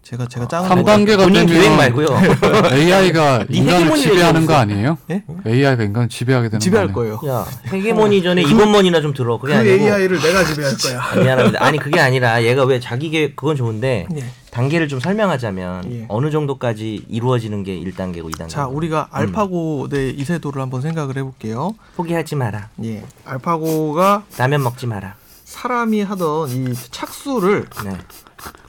[0.02, 2.08] 제가 제가 짱을 삼 먹을 단계가 본인 되면 계획 말고요.
[2.72, 4.54] AI가 네 인간을 지배하는 거.
[4.54, 4.98] 아니에요?
[5.10, 5.22] 예?
[5.46, 6.94] AI가 인간을 지배하게 되는 지배할 거?
[6.94, 7.20] 거예요.
[7.26, 9.38] 야 헤게모니 전에 이번머니나 좀 들어.
[9.38, 9.84] 그게 아니고
[10.20, 11.00] 내가 지배할 거야.
[11.00, 11.64] 아, 미안합니다.
[11.64, 14.24] 아니 그게 아니라 얘가 왜 자기 계 그건 좋은데 예.
[14.50, 16.04] 단계를 좀 설명하자면 예.
[16.08, 18.48] 어느 정도까지 이루어지는 게 1단계고 2단계.
[18.48, 21.74] 자, 우리가 알파고 의 이세도를 한번 생각을 해 볼게요.
[21.96, 22.68] 포기하지 마라.
[22.84, 25.14] 예, 알파고가 라면 먹지 마라.
[25.44, 27.96] 사람이 하던 이 착수를 네.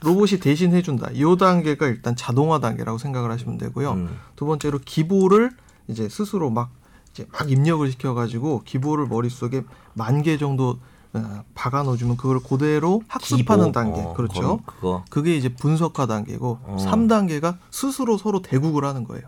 [0.02, 1.08] 로봇이 대신 해준다.
[1.12, 3.92] 이 단계가 일단 자동화 단계라고 생각을 하시면 되고요.
[3.92, 4.18] 음.
[4.36, 5.50] 두 번째로 기보를
[5.88, 6.70] 이제 스스로 막
[7.12, 9.62] 이제 막 입력을 시켜가지고 기보를 머릿속에
[9.94, 10.78] 만 개 정도
[11.14, 13.72] 어, 박아 넣어주면 그걸 그대로 학습하는 기보.
[13.72, 14.00] 단계.
[14.00, 14.60] 어, 그렇죠.
[14.64, 15.04] 그거.
[15.10, 16.76] 그게 이제 분석화 단계고 어.
[16.80, 19.24] 삼 3단계가 스스로 서로 대국을 하는 거예요.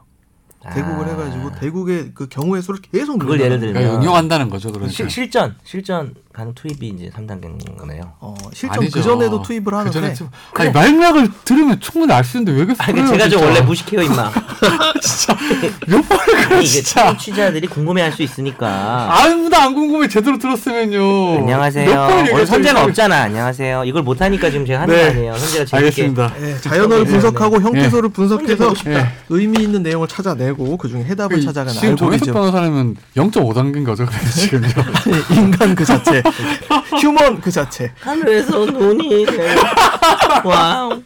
[0.72, 1.08] 대국을 아.
[1.10, 3.60] 해가지고 대국의 그 경우의 수를 계속 그걸 예를.
[3.60, 4.90] 들면 그러니까 응용한다는 거죠, 그러니까.
[4.96, 8.12] 실, 실전 실전 가능 투입이 이제 3단계인 거네요.
[8.18, 8.98] 어, 실전 아니죠.
[8.98, 12.82] 그 전에도 투입을 하는데 그전에 좀- 아니 말락을 들으면 충분히 알 수 있는데 왜 계속
[12.88, 13.44] 아니 제가 좀 진짜.
[13.46, 14.32] 원래 무식해요 임마.
[15.86, 19.08] 몇 번을 그래 진짜 청취자들이 궁금해할 수 있으니까.
[19.16, 22.08] 아무도 안 궁금해 제대로 들었으면요 안녕하세요.
[22.32, 22.82] 오늘 선재가.
[22.84, 23.22] 없잖아.
[23.22, 23.84] 안녕하세요.
[23.84, 25.02] 이걸 못 하니까 지금 제가 하는 네.
[25.04, 25.38] 거 아니에요.
[25.38, 25.76] 선재가 재밌게.
[25.76, 29.06] 알겠습니다 예, 자연어를 네, 분석하고 형태소를 분석해서 예.
[29.28, 34.66] 의미 있는 내용을 찾아내고 그 중에 해답을 찾아가는 지금 정혜석 변호사님은 0.5단계인 거죠 지금요
[35.30, 36.23] 인간 그 자체
[37.00, 37.92] 휴먼 그 자체.
[38.00, 39.62] 하늘에서 눈이 내려.
[40.44, 41.02] 와우.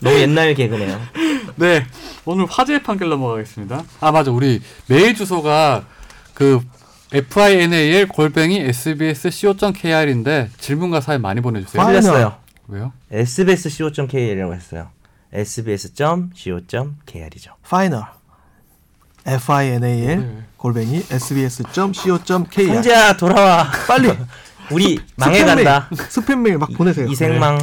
[0.00, 1.00] 너무 옛날 개그네요.
[1.56, 1.84] 네,
[2.24, 3.84] 오늘 화제의 판결 넘어가겠습니다.
[4.00, 5.84] 아 맞아, 우리 메일 주소가
[6.34, 6.60] 그
[7.12, 11.82] final 골뱅이 sbs co.kr인데 질문과 사연 많이 보내주세요.
[11.82, 12.00] final.
[12.02, 12.36] 틀렸어요.
[12.68, 12.92] 왜요?
[13.10, 14.90] sbs.co.kr이라고 했어요.
[15.32, 17.52] sbs.co.kr이죠.
[17.68, 18.04] final.
[19.26, 20.42] F I N A L 네.
[20.56, 22.68] 골뱅이 sbs.co.kr.
[22.68, 23.70] 형제야 돌아와.
[23.86, 24.10] 빨리
[24.70, 25.88] 우리 망해간다.
[25.90, 27.06] 스팸 메일 막 보내세요.
[27.08, 27.58] 이생망.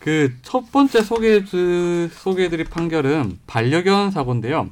[0.00, 1.42] 그첫 번째 소개
[2.12, 4.70] 소개해드릴 판결은 반려견 사고인데요.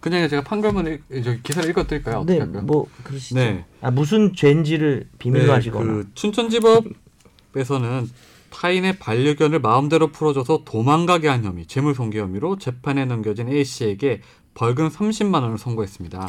[0.00, 2.18] 그냥 제가 판결문 읽- 저기 기사를 읽어드릴까요?
[2.18, 2.62] 어떻게 네, 할까요?
[2.62, 3.36] 뭐 그러시죠.
[3.36, 3.64] 네.
[3.80, 5.84] 아 무슨 죄인지를 비밀로 네, 하시거나.
[5.92, 8.10] 그 춘천지법에서는
[8.50, 14.20] 타인의 반려견을 마음대로 풀어줘서 도망가게 한 혐의, 재물손괴 혐의로 재판에 넘겨진 A 씨에게
[14.54, 16.26] 벌금 30만 원을 선고했습니다.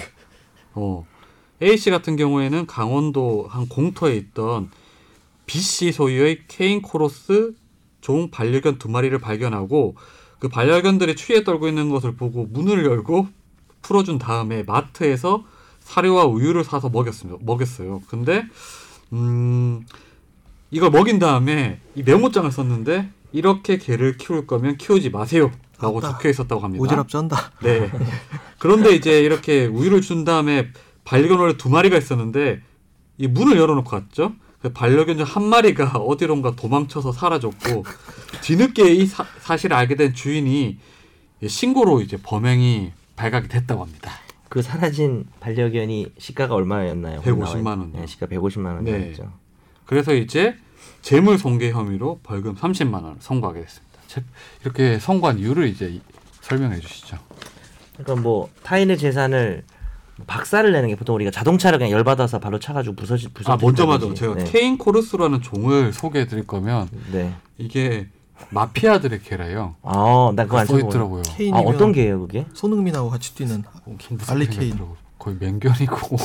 [0.75, 1.05] 어,
[1.61, 4.69] A 씨 같은 경우에는 강원도 한 공터에 있던
[5.45, 7.53] B 씨 소유의 케인 코로스
[8.01, 9.95] 종 반려견 두 마리를 발견하고
[10.39, 13.27] 그 반려견들이 추위에 떨고 있는 것을 보고 문을 열고
[13.81, 15.45] 풀어준 다음에 마트에서
[15.79, 17.39] 사료와 우유를 사서 먹였습니다.
[17.43, 18.01] 먹였어요.
[18.07, 18.45] 근데
[19.11, 19.85] 음
[20.71, 26.01] 이걸 먹인 다음에 이 메모장을 썼는데 이렇게 개를 키울 거면 키우지 마세요 라고.
[26.01, 26.83] 적혀 있었다고 합니다.
[26.83, 27.51] 오지랖 쩐다.
[27.61, 27.89] 네.
[28.59, 30.69] 그런데 이제 이렇게 우유를 준 다음에
[31.03, 32.61] 반려견 두 마리가 있었는데
[33.17, 34.33] 이 문을 열어놓고 갔죠.
[34.61, 37.83] 그 반려견 중 한 마리가 어디론가 도망쳐서 사라졌고
[38.41, 40.77] 뒤늦게 이 사, 사실을 알게 된 주인이
[41.45, 44.11] 신고로 이제 범행이 발각이 됐다고 합니다.
[44.47, 47.21] 그 사라진 반려견이 시가가 얼마였나요?
[47.21, 47.99] 150만 원이요.
[47.99, 48.93] 네, 시가 150만 네.
[48.93, 49.33] 원이었죠.
[49.85, 50.55] 그래서 이제
[51.01, 53.92] 재물 손괴 혐의로 벌금 30만 원을 선고하게 됐습니다.
[54.13, 54.23] 제-
[54.63, 56.01] 이렇게 선고한 이유를 이제 이-
[56.41, 57.17] 설명해 주시죠.
[57.97, 59.63] 그러니까 뭐 타인의 재산을
[60.27, 63.53] 박살을 내는 게 보통 우리가 자동차를 그냥 열받아서 발로 차가지고 부서지 부서.
[63.53, 64.13] 아 먼저 맞아.
[64.13, 64.43] 제가 네.
[64.45, 67.33] 케인 코르스라는 종을 소개해 드릴 거면 네.
[67.57, 68.07] 이게
[68.51, 69.75] 마피아들의 개래요.
[69.81, 70.89] 아, 나 그거 안써 써보고.
[70.89, 71.23] 있더라고요.
[71.53, 72.45] 아, 어떤 개예요, 그게?
[72.53, 73.63] 손흥민하고 같이 뛰는
[74.27, 74.77] 알리 케인.
[75.17, 76.17] 거의 맹견이고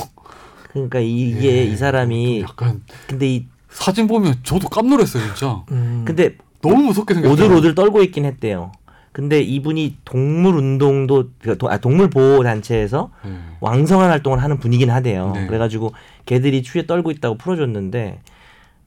[0.72, 5.62] 그러니까 이게 예, 이 사람이 약간 근데 이 사진 보면 저도 깜놀했어요 진짜.
[5.70, 7.32] 음, 근데 너무 무섭게 생겼어요.
[7.34, 8.72] 오들오들 떨고 있긴 했대요.
[9.12, 11.30] 근데 이분이 동물 운동도
[11.68, 13.30] 아, 동물 보호 단체에서 네.
[13.60, 15.32] 왕성한 활동을 하는 분이긴 하대요.
[15.34, 15.46] 네.
[15.46, 15.92] 그래가지고
[16.26, 18.20] 개들이 추위에 떨고 있다고 풀어줬는데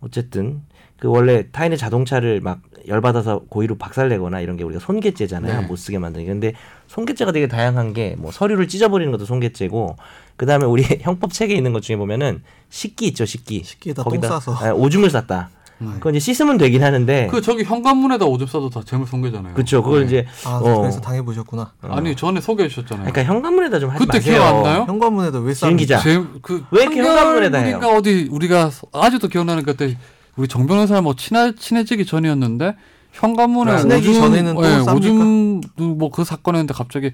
[0.02, 0.62] 어쨌든
[1.00, 5.62] 그 원래 타인의 자동차를 막 열받아서 고의로 박살내거나 이런 게 우리가 손괴죄잖아요.
[5.62, 5.68] 네.
[5.68, 6.32] 못 쓰게 만드는 게.
[6.32, 6.54] 근데
[6.88, 9.96] 손괴죄가 되게 다양한 게 뭐 서류를 찢어버리는 것도 손괴죄고
[10.38, 13.64] 그다음에 우리 형법 책에 있는 것 중에 보면은 식기 있죠, 식기.
[13.64, 14.54] 식기에다 똥 싸서.
[14.54, 15.50] 아, 오줌을 쌌다.
[15.82, 15.94] 음.
[15.96, 19.54] 그건 이제 씻으면 되긴 하는데 그 저기 현관문에다 오줌 싸도 다 재물 손괴잖아요.
[19.56, 19.82] 그렇죠.
[19.84, 20.06] 그걸 네.
[20.06, 20.80] 이제 아 어.
[20.82, 21.72] 그래서 당해 보셨구나.
[21.82, 23.12] 아니 전에 소개해 주셨잖아요.
[23.12, 24.34] 그러니까 현관문에다 좀 하지 그때 마세요.
[24.36, 24.84] 기억 안 나요?
[24.88, 26.00] 현관문에다 왜 싸는 기자.
[26.00, 27.78] 제, 그 왜 이렇게 현관문에다 해요?
[27.80, 29.98] 그러니까 어디 우리가 아직도 기억나는 게 그때
[30.38, 32.76] 우리 정 변호사 뭐 친해 친해지기 전이었는데
[33.14, 34.96] 현관문에 친해지기 오줌 전에는 또 예?
[34.96, 37.12] 오줌 뭐그 사건이었는데 갑자기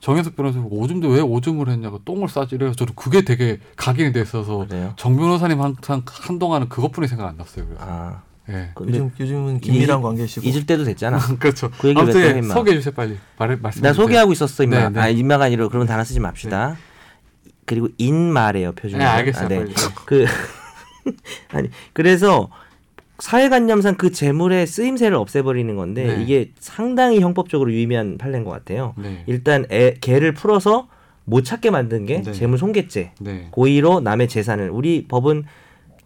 [0.00, 4.22] 정현석 변호사 보고 오줌도 왜 오줌을 했냐고 똥을 싸지 이래서 저도 그게 되게 각인이 돼
[4.22, 4.94] 있어서 그래요?
[4.96, 7.64] 정 변호사님 항상 한동안은 그것뿐이 생각 안 났어요.
[7.66, 7.84] 그래서.
[7.84, 8.70] 아, 예.
[8.74, 10.46] 근데 요즘 요즘은 긴밀한 관계시고.
[10.46, 11.18] 잊을 때도 됐잖아.
[11.38, 11.70] 그렇죠.
[11.78, 12.54] 그 얘기를 예, 해, 임마.
[12.54, 13.82] 소개해 주세요 빨리 말해 말씀.
[13.82, 14.78] 나 소개하고 있었어 임마.
[14.78, 15.00] 네, 네.
[15.00, 16.76] 아 임마가 아니라 그런 단어 쓰지 맙시다.
[17.66, 18.98] 그리고 인말이에요 표준.
[19.00, 19.48] 네 알겠어요.
[19.48, 19.74] 빨리.
[20.06, 20.26] 그
[21.52, 22.48] 아니 그래서
[23.18, 26.22] 사회관념상 그 재물의 쓰임새를 없애버리는 건데 네.
[26.22, 28.94] 이게 상당히 형법적으로 유의미한 판례인 것 같아요.
[28.96, 29.24] 네.
[29.26, 30.88] 일단 애, 개를 풀어서
[31.24, 32.32] 못 찾게 만든 게 네.
[32.32, 33.12] 재물 손괴죄.
[33.20, 33.48] 네.
[33.50, 35.44] 고의로 남의 재산을 우리 법은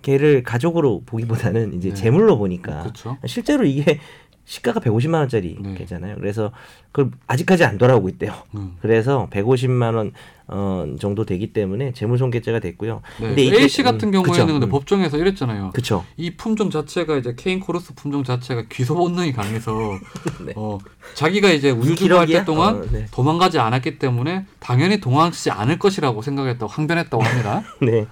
[0.01, 1.95] 개를 가족으로 보기보다는 이제 네.
[1.95, 3.19] 재물로 보니까 그렇죠.
[3.27, 4.01] 실제로 이게
[4.45, 5.75] 시가가 150만 원짜리 네.
[5.75, 6.17] 개잖아요.
[6.17, 6.51] 그래서
[6.91, 8.35] 그걸 아직까지 안 돌아오고 있대요.
[8.55, 8.77] 음.
[8.81, 10.13] 그래서 150만 원
[10.49, 13.01] 어, 정도 되기 때문에 재물손괴죄가 됐고요.
[13.21, 13.27] 네.
[13.29, 14.47] 근데 A 씨 같은 음, 경우에는 그쵸.
[14.47, 14.71] 근데 음.
[14.71, 15.71] 법정에서 이랬잖아요.
[15.73, 16.05] 그쵸.
[16.17, 19.73] 이 품종 자체가 이제 케인 코르스 품종 자체가 귀소 본능이 강해서
[20.45, 20.53] 네.
[20.57, 20.79] 어,
[21.15, 22.45] 자기가 이제 우유주고 할 때?
[22.45, 23.07] 동안 어, 네.
[23.13, 27.63] 도망가지 않았기 때문에 당연히 도망치지 않을 것이라고 생각했다고 항변했다고 합니다.
[27.81, 28.07] 네.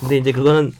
[0.00, 0.72] 근데 이제 그거는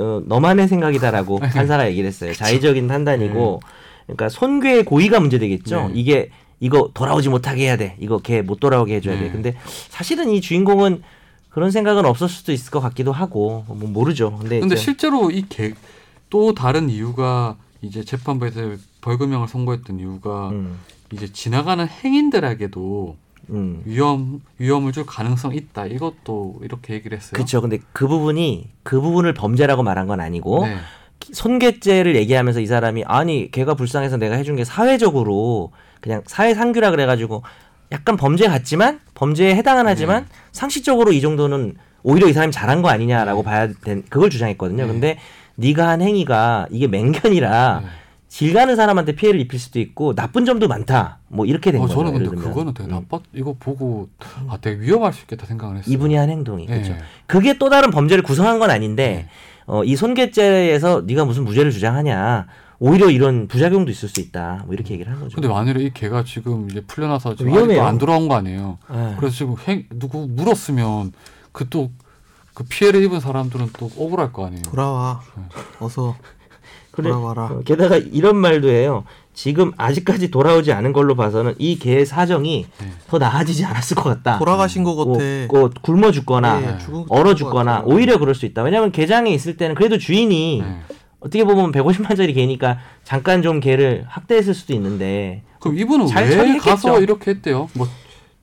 [0.00, 1.48] 어, 너만의 생각이다라고 네.
[1.54, 2.32] 판사가 얘기를 했어요.
[2.34, 3.60] 자의적인 판단이고,
[4.06, 5.88] 그러니까 손괴의 고의가 문제되겠죠.
[5.88, 5.90] 네.
[5.94, 7.96] 이게 이거 돌아오지 못하게 해야 돼.
[8.00, 9.26] 이거 걔 못 돌아오게 해줘야 돼.
[9.26, 9.30] 네.
[9.30, 9.54] 근데
[9.88, 11.02] 사실은 이 주인공은
[11.50, 14.36] 그런 생각은 없을 수도 있을 것 같기도 하고 뭐 모르죠.
[14.38, 15.74] 근데, 근데 실제로 이 개
[16.30, 20.78] 또 다른 이유가 이제 재판부에서 벌금형을 선고했던 이유가 음,
[21.12, 23.16] 이제 지나가는 행인들에게도
[23.52, 23.82] 음.
[23.84, 25.86] 위험 위험을 줄 가능성 이 있다.
[25.86, 27.32] 이것도 이렇게 얘기를 했어요.
[27.32, 27.60] 그렇죠.
[27.60, 30.76] 근데 그 부분이 그 부분을 범죄라고 말한 건 아니고 네.
[31.32, 37.42] 손괴죄를 얘기하면서 이 사람이 아니 걔가 불쌍해서 내가 해준 게 사회적으로 그냥 사회 상규라 그래가지고
[37.92, 40.28] 약간 범죄 같지만 범죄에 해당은 하지만 네.
[40.52, 44.86] 상식적으로 이 정도는 오히려 이 사람이 잘한 거 아니냐라고 봐야 된 그걸 주장했거든요.
[44.86, 44.92] 네.
[44.92, 45.18] 근데
[45.56, 47.88] 네가 한 행위가 이게 맹견이라 네.
[48.30, 51.18] 질 가는 사람한테 피해를 입힐 수도 있고 나쁜 점도 많다.
[51.26, 51.96] 뭐 이렇게 된 어, 거죠.
[51.96, 52.36] 저는 근데.
[52.36, 52.94] 그거는 되게 음.
[52.94, 54.08] 나빴 이거 보고
[54.48, 55.92] 아 되게 위험할 수 있겠다 생각을 했어요.
[55.92, 56.74] 이분이 한 행동이 네.
[56.80, 56.94] 그렇죠.
[57.26, 59.28] 그게 또 다른 범죄를 구성한 건 아닌데
[59.66, 62.46] 어, 이 손괴죄에서 네가 무슨 무죄를 주장하냐.
[62.78, 64.62] 오히려 이런 부작용도 있을 수 있다.
[64.64, 65.34] 뭐 이렇게 얘기를 한 거죠.
[65.34, 67.80] 근데 만일에 이 개가 지금 이제 풀려나서 지금 위험해요.
[67.80, 68.78] 아직도 안 돌아온 거 아니에요.
[68.90, 69.14] 네.
[69.18, 71.12] 그래서 지금 행, 누구 물었으면
[71.52, 74.62] 그 또그 피해를 입은 사람들은 또 억울할 거 아니에요.
[74.62, 75.20] 돌아와.
[75.80, 76.16] 어서
[76.90, 77.44] 그래, 돌아와라.
[77.44, 79.04] 어, 게다가 이런 말도 해요.
[79.32, 82.86] 지금 아직까지 돌아오지 않은 걸로 봐서는 이 개의 사정이 네.
[83.08, 84.38] 더 나아지지 않았을 것 같다.
[84.38, 85.24] 돌아가신 것 뭐, 같아.
[85.50, 87.82] 뭐 굶어 죽거나 네, 얼어 죽거나.
[87.86, 88.62] 오히려 그럴 수 있다.
[88.62, 90.80] 왜냐하면 개장에 있을 때는 그래도 주인이 네.
[91.20, 96.70] 어떻게 보면 150만짜리 개니까 잠깐 좀 개를 학대했을 수도 있는데 그럼 이분은 잘왜 처리했겠죠.
[96.70, 97.68] 가서 이렇게 했대요?
[97.74, 97.86] 뭐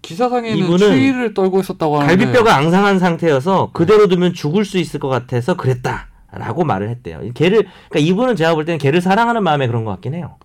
[0.03, 5.09] 기사상에는 이분은 추위를 떨고 있었다고 하는데 갈비뼈가 앙상한 상태여서 그대로 두면 죽을 수 있을 것
[5.09, 6.07] 같아서 그랬다
[6.37, 7.21] 라고 말을 했대요.
[7.23, 10.35] 이 개를 그러니까 이분은 제가 볼 때는 개를 사랑하는 마음에 그런 것 같긴 해요.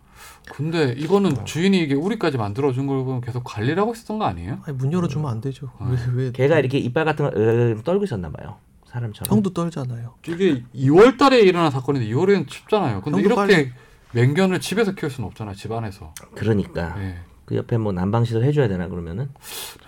[0.53, 4.59] 근데 이거는 주인이 이게 우리까지 만들어준 걸 보면 계속 관리를 하고 있었던 거 아니에요?
[4.65, 5.71] 아니, 문 열어주면 안 되죠.
[5.81, 8.57] 왜, 왜 개가 이렇게 이빨 같은 거 으, 떨고 있었나 봐요.
[8.87, 9.31] 사람처럼.
[9.35, 10.15] 형도 떨잖아요.
[10.27, 13.01] 이게 2월 달에 일어난 사건인데 2월에는 춥잖아요.
[13.03, 13.71] 근데 이렇게 빨리-
[14.15, 15.55] 맹견을 집에서 키울 수는 없잖아요.
[15.55, 16.13] 집 안에서.
[16.35, 17.17] 그러니까 네.
[17.47, 19.31] 그 옆에 뭐 난방시설 해줘야 되나 그러면은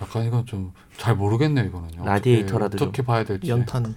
[0.01, 1.65] 약간 이건 좀 잘 모르겠네요.
[1.65, 2.05] 이거는요.
[2.05, 3.49] 라디에이터라도 어떻게, 어떻게 봐야 될지.
[3.51, 3.93] 연탄.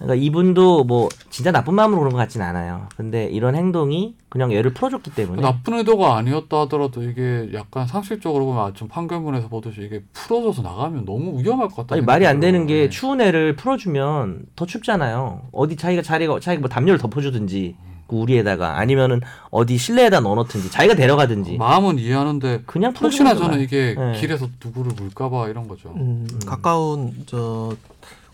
[0.00, 2.88] 그러니까 이분도 뭐 진짜 나쁜 마음으로 그런 것 같진 않아요.
[2.96, 8.64] 근데 이런 행동이 그냥 얘를 풀어줬기 때문에 나쁜 의도가 아니었다 하더라도 이게 약간 상식적으로 보면
[8.64, 11.96] 아, 좀 판결문에서 보듯이 이게 풀어져서 나가면 너무 위험할 것 같다.
[11.96, 12.88] 아니 말이 안 되는 게 네.
[12.88, 15.42] 추운 애를 풀어주면 더 춥잖아요.
[15.52, 17.76] 어디 자기가 자리가 자기가 뭐 담요를 덮어주든지
[18.08, 24.18] 그 우리에다가 아니면은 어디 실내에다 넣어놓든지 자기가 데려가든지 마음은 이해하는데 그냥 혹시나 저는 이게 네.
[24.18, 25.92] 길에서 누구를 물까봐 이런 거죠.
[25.94, 27.76] 음, 가까운 저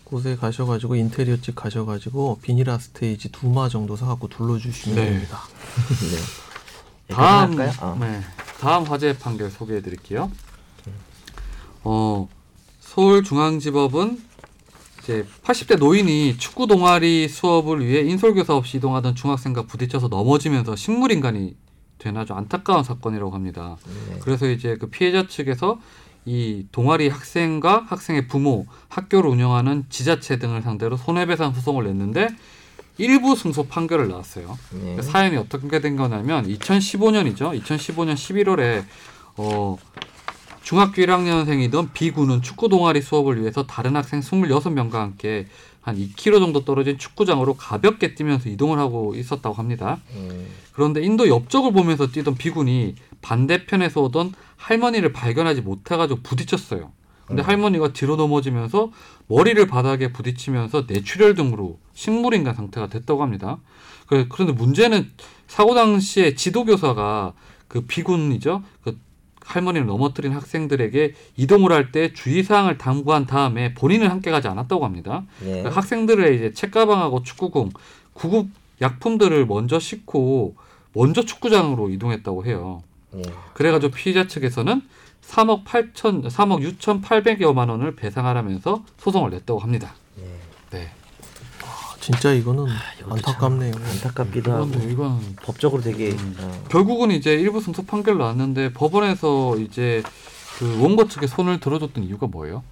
[0.07, 5.05] 곳에 가셔가지고 인테리어 집 가셔가지고 비니라 스테이지 두마 정도 사갖고 둘러주시면 네.
[5.05, 5.41] 됩니다.
[7.07, 7.13] 네.
[7.13, 7.71] 다음 할까요?
[7.81, 7.97] 어.
[7.99, 8.21] 네
[8.59, 10.31] 다음 화재 판결 소개해 드릴게요.
[11.83, 12.29] 어
[12.79, 14.21] 서울중앙지법은
[15.03, 21.55] 이제 80대 노인이 축구 동아리 수업을 위해 인솔교사 없이 이동하던 중학생과 부딪혀서 넘어지면서 식물인간이
[21.97, 23.77] 된 아주 안타까운 사건이라고 합니다.
[23.85, 24.19] 네.
[24.21, 25.79] 그래서 이제 그 피해자 측에서
[26.27, 32.27] 이 동아리 학생과 학생의 부모, 학교를 운영하는 지자체 등을 상대로 손해배상 소송을 냈는데
[32.97, 34.59] 일부 승소 판결을 나왔어요.
[34.71, 35.01] 네.
[35.01, 37.57] 사연이 어떻게 된 거냐면 2015년이죠.
[37.63, 38.83] 2015년 11월에
[39.37, 39.77] 어
[40.63, 45.47] 중학교 1학년생이던 B군은 축구 동아리 수업을 위해서 다른 학생 26명과 함께
[45.87, 50.01] 한 2km 정도 떨어진 축구장으로 가볍게 뛰면서 이동을 하고 있었다고 합니다.
[50.15, 56.91] 음, 그런데 인도 옆쪽을 보면서 뛰던 B군이 반대편에서 오던 할머니를 발견하지 못해가지고 부딪혔어요.
[57.25, 58.91] 근데 할머니가 뒤로 넘어지면서
[59.27, 63.57] 머리를 바닥에 부딪히면서 뇌출혈 등으로 식물인간 상태가 됐다고 합니다.
[64.07, 65.09] 그- 그런데 문제는
[65.47, 67.31] 사고 당시에 지도교사가
[67.69, 68.61] 그 B군이죠.
[68.83, 68.97] 그
[69.47, 75.23] 할머니를 넘어뜨린 학생들에게 이동을 할 때 주의사항을 당부한 다음에 본인은 함께 가지 않았다고 합니다.
[75.39, 75.63] 네.
[75.63, 77.69] 그 학생들의 이제 책가방하고 축구공,
[78.13, 78.47] 구급
[78.81, 80.55] 약품들을 먼저 싣고
[80.93, 82.83] 먼저 축구장으로 이동했다고 해요.
[83.11, 83.21] 네.
[83.53, 84.81] 그래가지고 피의자 측에서는
[85.25, 89.93] 3억 8천, 3억 6,800여만 원을 배상하라면서 소송을 냈다고 합니다.
[92.07, 92.15] 네.
[92.15, 92.65] 아, 진짜 이거는
[92.99, 93.73] 이것도 안타깝네요.
[93.75, 96.35] 안타깝기도 하고 그런데 이건 법적으로 되게 음.
[96.39, 100.01] 어, 결국은 이제 일부 승소 판결 나왔는데 법원에서 이제
[100.57, 102.63] 그 원고 측에 손을 들어줬던 이유가 뭐예요?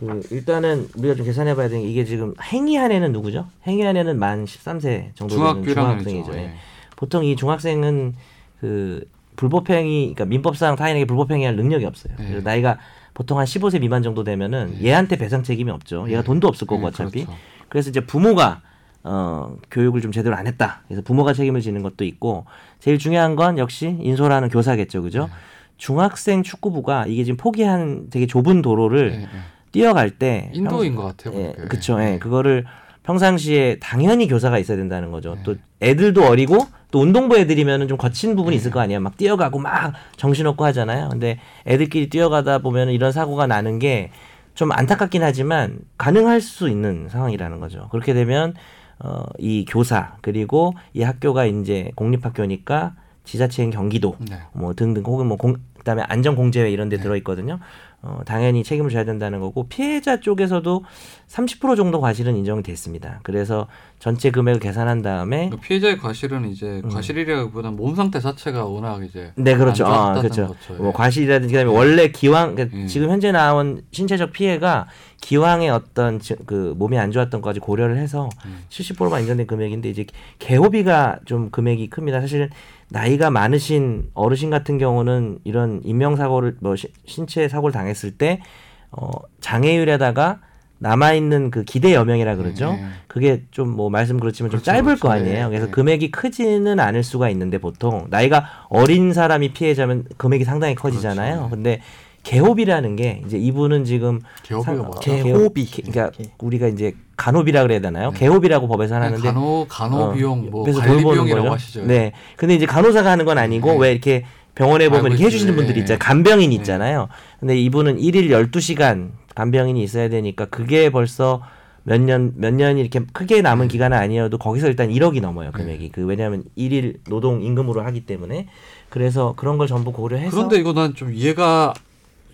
[0.00, 3.46] 그 일단은 우리가 좀 계산해 봐야 되는 게 이게 지금 행위한 애는 누구죠?
[3.66, 5.74] 행위한 애는 만 13세 정도 중학교 되는 1학년이죠.
[5.74, 6.32] 중학생이죠.
[6.32, 6.36] 예.
[6.36, 6.54] 네.
[6.96, 8.14] 보통 이 중학생은
[8.60, 9.06] 그
[9.36, 12.14] 불법행위, 그러니까 민법상 타인에게 불법행위할 능력이 없어요.
[12.18, 12.26] 네.
[12.26, 12.78] 그래서 나이가
[13.14, 14.88] 보통 한 15세 미만 정도 되면은 네.
[14.88, 16.06] 얘한테 배상 책임이 없죠.
[16.08, 16.24] 얘가 네.
[16.24, 17.24] 돈도 없을 거고 네, 어차피.
[17.24, 17.38] 그렇죠.
[17.68, 18.62] 그래서 이제 부모가
[19.04, 20.82] 어, 교육을 좀 제대로 안 했다.
[20.86, 22.46] 그래서 부모가 책임을 지는 것도 있고
[22.78, 25.26] 제일 중요한 건 역시 인솔하는 교사겠죠, 그죠?
[25.26, 25.32] 네.
[25.76, 29.26] 중학생 축구부가 이게 지금 포기한 되게 좁은 도로를.
[29.72, 31.34] 뛰어갈 때 인도인 것 같아요.
[31.40, 31.52] 예.
[31.68, 31.96] 그쵸.
[31.98, 32.12] 네.
[32.14, 32.66] 예, 그거를
[33.02, 35.34] 평상시에 당연히 교사가 있어야 된다는 거죠.
[35.36, 35.42] 네.
[35.44, 36.58] 또 애들도 어리고
[36.90, 39.00] 또 운동부 애들이면은 좀 거친 부분이 있을 거 아니에요.
[39.00, 41.08] 막 뛰어가고 막 정신없고 하잖아요.
[41.10, 44.10] 근데 애들끼리 뛰어가다 보면은 이런 사고가 나는 게
[44.54, 47.88] 좀 안타깝긴 하지만 가능할 수 있는 상황이라는 거죠.
[47.90, 48.54] 그렇게 되면
[48.98, 54.40] 어, 이 교사 그리고 이 학교가 이제 공립학교니까 지자체인 경기도 네.
[54.52, 57.02] 뭐 등등 혹은 뭐 공, 그다음에 안전공제회 이런 데 네.
[57.02, 57.58] 들어 있거든요.
[58.02, 60.84] 어, 당연히 책임을 져야 된다는 거고 피해자 쪽에서도
[61.32, 63.20] 30% 정도 과실은 인정이 됐습니다.
[63.22, 63.66] 그래서
[63.98, 66.90] 전체 금액을 계산한 다음에 그 피해자의 과실은 이제 음.
[66.90, 69.86] 과실이라기보다는 몸 상태 자체가 워낙 이제 네 그렇죠.
[69.86, 70.48] 안 아, 그렇죠.
[70.48, 70.74] 거죠.
[70.74, 70.92] 뭐 예.
[70.92, 72.86] 과실이라든지 그다음에 원래 기왕 그러니까 음.
[72.86, 74.88] 지금 현재 나온 신체적 피해가
[75.22, 78.64] 기왕의 어떤 지- 그 몸이 안 좋았던 것까지 고려를 해서 음.
[78.68, 80.04] 70%만 인정된 금액인데 이제
[80.38, 82.20] 개호비가 좀 금액이 큽니다.
[82.20, 82.50] 사실
[82.90, 88.42] 나이가 많으신 어르신 같은 경우는 이런 인명 사고를 뭐 시- 신체 사고를 당했을 때
[88.90, 89.08] 어,
[89.40, 90.40] 장애율에다가
[90.82, 92.76] 남아 있는 그 기대 여명이라 그러죠.
[92.78, 92.84] 예.
[93.06, 95.00] 그게 좀 뭐 말씀 그렇지만 좀 그렇죠, 짧을 그렇죠.
[95.02, 95.44] 거 아니에요.
[95.44, 95.70] 네, 그래서 네.
[95.70, 101.34] 금액이 크지는 않을 수가 있는데 보통 나이가 어린 사람이 피해자면 금액이 상당히 커지잖아요.
[101.36, 101.50] 그렇죠.
[101.50, 101.80] 근데
[102.24, 105.00] 개호비라는 게 이제 이분은 지금 개업비가 사- 뭐죠?
[105.00, 105.64] 개- 개호- 개호비.
[105.66, 106.24] 개- 그러니까 개.
[106.38, 108.10] 우리가 이제 간호비라 그래야 되나요?
[108.12, 108.18] 네.
[108.18, 111.52] 개호비라고 법에서 하는데 간호 간호 어, 비용 뭐 그래서 관리 비용이라고 거죠.
[111.54, 111.82] 하시죠.
[111.84, 112.12] 네.
[112.36, 113.78] 근데 이제 간호사가 하는 건 아니고 네.
[113.78, 115.56] 왜 이렇게 병원에 보면 이렇게 해주시는.
[115.56, 115.80] 분들이 네.
[115.80, 115.98] 있잖아요.
[115.98, 116.56] 간병인 네.
[116.56, 117.08] 있잖아요.
[117.40, 121.42] 근데 이분은 일일 12시간 간병인이 있어야 되니까 그게 벌써
[121.84, 123.72] 몇 년, 몇 년이 이렇게 크게 남은 네.
[123.72, 125.90] 기간은 아니어도 거기서 일단 1억이 넘어요, 금액이.
[125.90, 128.46] 그, 왜냐하면 일일 노동 임금으로 하기 때문에.
[128.88, 130.30] 그래서 그런 걸 전부 고려해서.
[130.30, 131.74] 그런데 이거 난 좀 이해가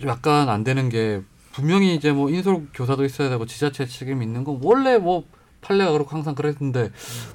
[0.01, 4.45] 좀 약간 안 되는 게 분명히 이제 뭐 인솔 교사도 있어야 되고 지자체 책임 있는
[4.45, 5.25] 건 원래 뭐
[5.61, 6.91] 판례가 그렇고 항상 그랬는데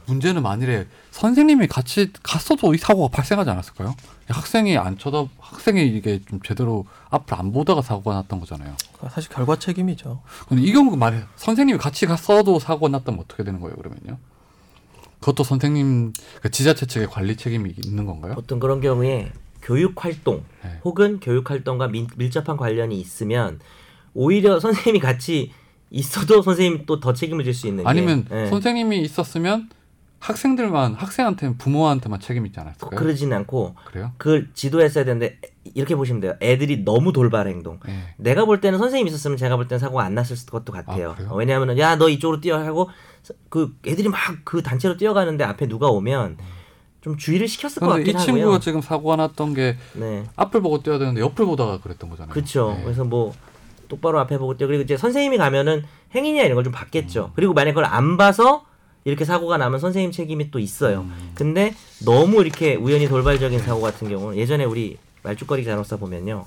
[0.06, 3.95] 문제는 만일에 선생님이 같이 갔어도 이 사고가 발생하지 않았을까요?
[4.30, 8.76] 학생이 안 쳐다 학생이 이게 좀 제대로 앞을 안 보다가 사고가 났던 거잖아요.
[9.10, 10.22] 사실 결과 책임이죠.
[10.48, 13.76] 근데 이 경우 말해 선생님이 같이 갔어도 사고가 났다면 어떻게 되는 거예요?
[13.76, 14.18] 그러면요?
[15.20, 18.36] 그것도 선생님 그 지자체 측의 관리 책임이 있는 건가요?
[18.36, 20.80] 보통 그런 경우에 교육 활동 네.
[20.84, 23.60] 혹은 교육 활동과 민- 밀접한 관련이 있으면
[24.13, 25.52] 오히려 선생님이 같이
[25.89, 28.48] 있어도 선생님이 또더 책임을 질 수 있는 게 아니면 예.
[28.48, 29.70] 선생님이 있었으면
[30.20, 33.00] 학생들만 학생한테 부모한테만 책임 있지 않았을까요?
[33.00, 34.12] 그러진 않고 그래요?
[34.18, 35.39] 그걸 지도했어야 되는데
[35.76, 36.34] 이렇게 보시면 돼요.
[36.41, 37.80] 애들이 너무 돌발 행동.
[37.88, 37.93] 예.
[38.17, 41.12] 내가 볼 때는 선생님이 있었으면 제가 볼 때는 사고가 안 났을 것도 같아요.
[41.12, 41.30] 아, 그래요?
[41.32, 42.89] 어, 왜냐하면 야너 이쪽으로 뛰어 하고
[43.49, 46.38] 그 애들이 막 그 단체로 뛰어가는데 앞에 누가 오면
[47.02, 48.60] 좀 주의를 시켰을 것 같긴 이 친구가 하고요.
[48.60, 52.34] 지금 사고가 났던 게 네, 앞을 보고 뛰어야 되는데 옆을 보다가 그랬던 거잖아요.
[52.34, 52.76] 그렇죠.
[52.80, 52.84] 예.
[52.84, 53.34] 그래서 뭐
[53.89, 55.84] 똑바로 앞에 보고 뛰어 그리고 이제 선생님이 가면은
[56.15, 57.26] 행위냐 이런 걸좀 받겠죠.
[57.26, 57.32] 음.
[57.36, 58.65] 그리고 만약 그걸 안 봐서
[59.06, 61.02] 이렇게 사고가 나면 선생님 책임이 또 있어요.
[61.02, 61.32] 음.
[61.36, 61.73] 근데
[62.06, 66.46] 너무 이렇게 우연히 돌발적인 사고 같은 경우는 예전에 우리 말죽거리 간호사 보면요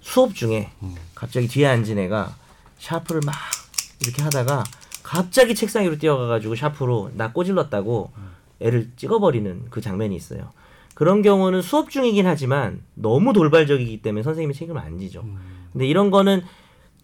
[0.00, 0.94] 수업 중에 음.
[1.14, 2.36] 갑자기 뒤에 앉은 애가
[2.78, 3.34] 샤프를 막
[4.00, 4.64] 이렇게 하다가
[5.02, 8.10] 갑자기 책상 위로 뛰어가가지고 샤프로 나 꼬질렀다고
[8.60, 10.52] 애를 찍어버리는 그 장면이 있어요.
[10.94, 15.22] 그런 경우는 수업 중이긴 하지만 너무 돌발적이기 때문에 선생님이 책임을 안 지죠.
[15.22, 15.68] 음.
[15.72, 16.42] 근데 이런 거는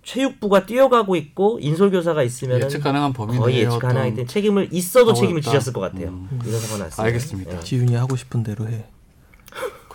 [0.04, 3.42] 체육부가 뛰어가고 있고 인솔 교사가 있으면 예측 가능한 범위네요.
[3.42, 5.42] 거의 예측 가능하기 때문에 책임을 있어도 책임을.
[5.42, 6.08] 지셨을 것 같아요.
[6.08, 6.40] 음.
[6.46, 7.06] 이런 사고 났어요.
[7.06, 7.56] 알겠습니다.
[7.58, 7.60] 예.
[7.60, 8.86] 지윤이 하고 싶은 대로 해.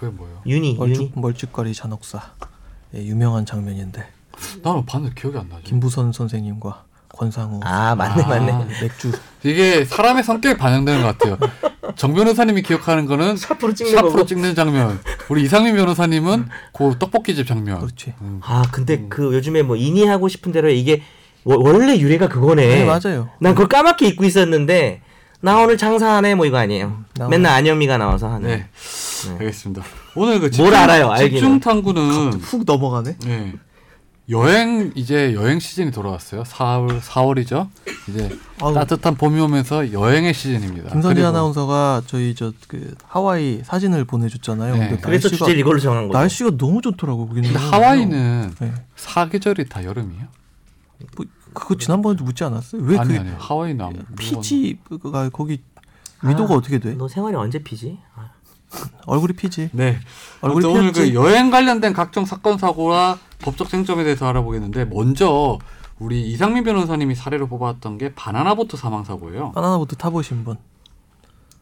[0.03, 0.41] 그게 뭐예요?
[0.45, 0.75] 윤희.
[0.77, 2.21] 멀찍 멀찍거리 잔혹사.
[2.95, 4.05] 예, 유명한 장면인데
[4.61, 5.61] 나는 봤는데 기억이 안 나죠.
[5.63, 8.27] 김부선 선생님과 권상우 아 맞네 아.
[8.27, 8.65] 맞네.
[8.81, 9.11] 맥주
[9.43, 11.37] 이게 사람의 성격이 반영되는 것 같아요.
[11.95, 14.25] 정 변호사님이 기억하는 거는 샤프로 찍는 샤프로.
[14.25, 14.99] 찍는 장면.
[15.29, 17.79] 우리 이상민 변호사님은 그 떡볶이집 장면.
[17.79, 18.13] 그렇지.
[18.21, 18.41] 음.
[18.43, 20.73] 아 근데 그 요즘에 뭐 인이 하고 싶은 대로 해.
[20.73, 21.01] 이게
[21.45, 22.67] 워- 원래 유래가 그거네.
[22.67, 23.29] 네 맞아요.
[23.39, 25.01] 난 그걸 까맣게 잊고 있었는데
[25.43, 27.03] 나 오늘 장사하네 뭐 이거 아니에요.
[27.15, 28.47] 나 맨날 안영미가 나와서 하는.
[28.49, 28.69] 네.
[29.39, 29.83] 알겠습니다.
[30.15, 31.33] 오늘 그뭘 알아요, 알기는.
[31.41, 33.17] 집중 탐구는 훅 넘어가네.
[33.25, 33.53] 네.
[34.29, 36.43] 여행 이제 여행 시즌이 돌아왔어요.
[36.43, 37.67] 4월 4월이죠.
[38.07, 38.29] 이제
[38.61, 38.73] 아우.
[38.73, 40.91] 따뜻한 봄이 오면서 여행의 시즌입니다.
[40.91, 44.77] 김선재 아나운서가 저희 저 그 하와이 사진을 보내줬잖아요.
[44.77, 44.97] 네.
[45.01, 46.17] 그래서 주제를 이걸로 정한 거죠.
[46.17, 47.53] 날씨가 너무 좋더라고 거기는.
[47.53, 48.73] 하와이는 네.
[48.95, 50.23] 사계절이 다 여름이에요?
[51.17, 52.81] 뭐, 그거 지난번에도 묻지 않았어요?
[52.83, 53.35] 왜 아니 그 아니요.
[53.39, 55.61] 하와이는 안 피지가 거기
[56.23, 56.93] 위도가 아, 어떻게 돼?
[56.95, 57.99] 너 생활이 언제 피지?
[58.15, 58.31] 아,
[59.05, 59.69] 얼굴이 피지.
[59.73, 59.99] 네.
[60.41, 60.91] 얼굴이 오늘?
[60.91, 65.59] 그 여행 관련된 각종 사건 사고와 법적 쟁점에 대해서 알아보겠는데 먼저
[65.99, 69.51] 우리 이상민 변호사님이 사례로 뽑았던 게 바나나 보트 사망 사고예요.
[69.51, 70.57] 바나나 보트 타보신 분?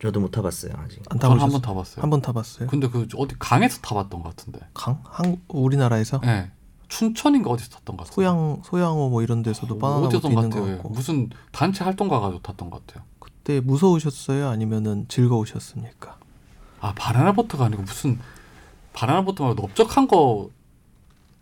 [0.02, 1.00] 저도 못 타봤어요 아직.
[1.10, 1.42] 안 저는 타보셨어요?
[1.44, 2.02] 한번 타봤어요.
[2.04, 2.68] 한 번 타봤어요.
[2.70, 4.60] 근데 그 어디 강에서 타봤던 것 같은데.
[4.74, 5.00] 강?
[5.06, 6.52] 한 우리나라에서 네.
[6.92, 8.14] 춘천인가 어디서 탔던 것 같아요.
[8.16, 10.50] 소양 소양호 뭐 이런 데서도 바나나 보트 있는.
[10.50, 10.74] 것 예.
[10.74, 13.04] 같고 무슨 단체 활동 가 가지고 탔던 것 같아요.
[13.20, 14.48] 그때 무서우셨어요?
[14.50, 16.18] 아니면은 즐거우셨습니까?
[16.82, 18.20] 아 바나나 보트가 아니고 무슨
[18.94, 20.50] 바나나 보트 말고 넓적한 거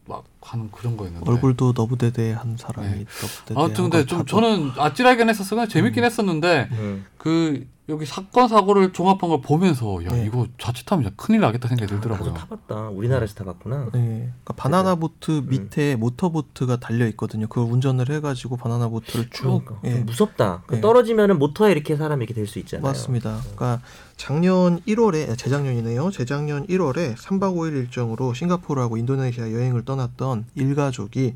[0.09, 1.29] 막 하는 그런 거였는데.
[1.29, 3.05] 얼굴도 너부대대한 사람이 네.
[3.21, 5.57] 너부대대한 아무튼 근데 걸좀 저는 아찔하긴 했었어요.
[5.57, 7.05] 그냥 재밌긴 했었는데 음.
[7.17, 10.23] 그 여기 사건 사고를 종합한 걸 보면서 야 네.
[10.23, 12.33] 이거 자칫하면 진짜 큰일 나겠다 생각이 들더라고요.
[12.33, 12.89] 나도 타봤다.
[12.89, 13.85] 우리나라에서 타봤구나.
[13.93, 14.99] 네, 그러니까 바나나 음.
[14.99, 17.47] 보트 밑에 모터 보트가 달려 있거든요.
[17.47, 20.61] 그걸 운전을 해가지고 바나나 보트를 쭉 그러니까 예, 좀 무섭다.
[20.67, 20.81] 그 네.
[20.81, 22.83] 떨어지면은 모터에 이렇게 사람 이렇게 될 수 있잖아요.
[22.85, 23.39] 맞습니다.
[23.41, 23.81] 그러니까
[24.17, 26.11] 작년 1월에 재작년이네요.
[26.11, 31.35] 재작년 1월에 3박 5일 일정으로 싱가포르하고 인도네시아 여행을 떠났던 일가족이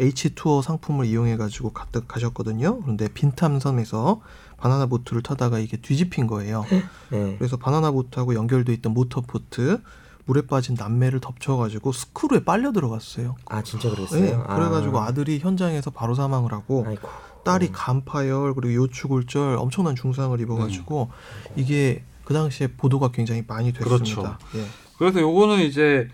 [0.00, 2.80] H 투어 상품을 이용해 가지고 갔다 가셨거든요.
[2.80, 4.20] 그런데 빈탐섬에서
[4.56, 6.64] 바나나 보트를 타다가 이게 뒤집힌 거예요.
[7.10, 7.36] 네.
[7.38, 9.82] 그래서 바나나 보트하고 연결돼 있던 모터보트
[10.26, 13.36] 물에 빠진 남매를 덮쳐가지고 스크루에 빨려 들어갔어요.
[13.46, 14.20] 아 진짜 그랬어요.
[14.20, 17.08] 네, 그래가지고 아 들이 현장에서 바로 사망을 하고 아이고.
[17.44, 21.10] 딸이 간파열 그리고 요추골절 엄청난 중상을 입어가지고
[21.56, 24.38] 이게 그 당시에 보도가 굉장히 많이 됐습니다.
[24.54, 24.64] 예.
[24.98, 26.08] 그래서 요거는 이제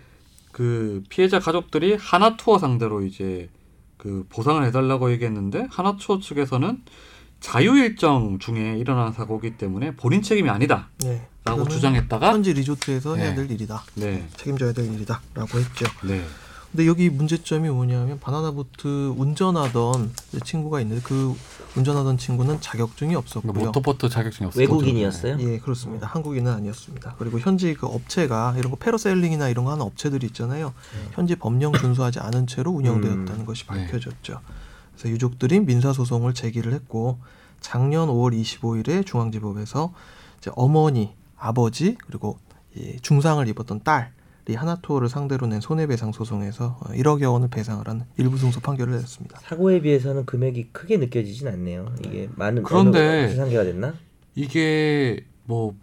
[0.57, 3.47] 그 피해자 가족들이 하나 투어 상대로 이제
[3.95, 6.81] 그 보상을 해달라고 얘기했는데 하나 투어 측에서는
[7.39, 11.69] 자유 일정 중에 일어난 사고이기 때문에 본인 책임이 아니다라고 네.
[11.69, 13.35] 주장했다가 현지 리조트에서 해야 네.
[13.35, 13.83] 될 일이다.
[13.97, 15.85] 네, 책임져야 될 일이다라고 했죠.
[16.03, 16.25] 네,
[16.71, 20.11] 근데 여기 문제점이 뭐냐면 바나나 보트 운전하던
[20.43, 21.35] 친구가 있는데 그
[21.77, 23.53] 운전하던 친구는 자격증이 없었고요.
[23.53, 24.59] 그러니까 모터보트 자격증이 없었죠.
[24.61, 25.37] 외국인이었어요?
[25.39, 26.07] 예, 그렇습니다.
[26.07, 27.15] 한국인은 아니었습니다.
[27.17, 30.73] 그리고 현지 그 업체가 이런 거 패러세일링이나 이런 거 하는 업체들이 있잖아요.
[31.13, 33.45] 현지 법령 준수하지 않은 채로 운영되었다는 음.
[33.45, 33.67] 것이 네.
[33.67, 34.39] 밝혀졌죠.
[34.93, 37.19] 그래서 유족들이 민사 소송을 제기를 했고
[37.59, 39.93] 작년 5월 25일에 중앙지법에서
[40.39, 42.39] 이제 어머니, 아버지 그리고
[42.75, 44.16] 이 중상을 입었던 딸이
[44.55, 49.39] 하나투어를 상대로 낸 손해배상 소송에서 어, 1억여 원을 배상을 한 일부 승소 판결을 내렸습니다.
[49.41, 51.93] 사고에 비해서는 금액이 크게 느껴지진 않네요.
[52.05, 53.93] 이게 많은 그런데 상계가 됐나?
[54.35, 55.75] 이게 뭐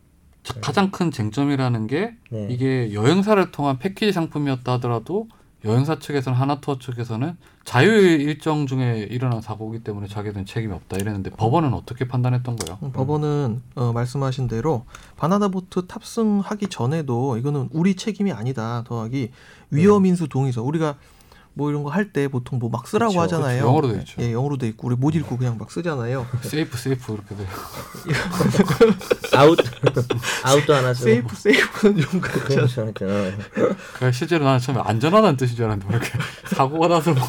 [0.43, 2.47] 자- 가장 큰 쟁점이라는 게 네.
[2.51, 5.29] 이게 여행사를 통한 패키지 상품이었다 하더라도
[5.65, 11.73] 여행사 측에서는 하나투어 측에서는 자유 일정 중에 일어난 사고이기 때문에 자기들은 책임이 없다 이랬는데 법원은
[11.73, 12.79] 어떻게 판단했던 거예요?
[12.83, 14.85] 음, 법원은 어, 말씀하신 대로
[15.17, 19.31] 바나나 보트 탑승하기 전에도 이거는 우리 책임이 아니다 더하기
[19.71, 20.97] 위험인수 동의서 우리가
[21.57, 23.59] 뭐 이런 거 할 때 보통 뭐 막 쓰라고 그쵸, 하잖아요.
[23.59, 24.23] 그쵸, 영어로 돼 있죠.
[24.23, 26.27] 예, 영어로 돼 있고 우리 못 읽고 그냥 막 쓰잖아요.
[26.43, 27.47] 세이프 세이프 이렇게 돼요.
[29.37, 29.59] 아웃
[30.45, 31.05] 아웃도 하나 쓰고.
[31.05, 32.45] 세이프 세이프는 좀 그렇죠.
[32.55, 32.83] 그렇죠.
[32.83, 33.33] 하여튼, 어.
[33.55, 36.19] 그러니까 실제로 나는 처음에 안전하다는 뜻인 줄 알았는데 뭐 이렇게
[36.55, 37.25] 사고가 나서 뭐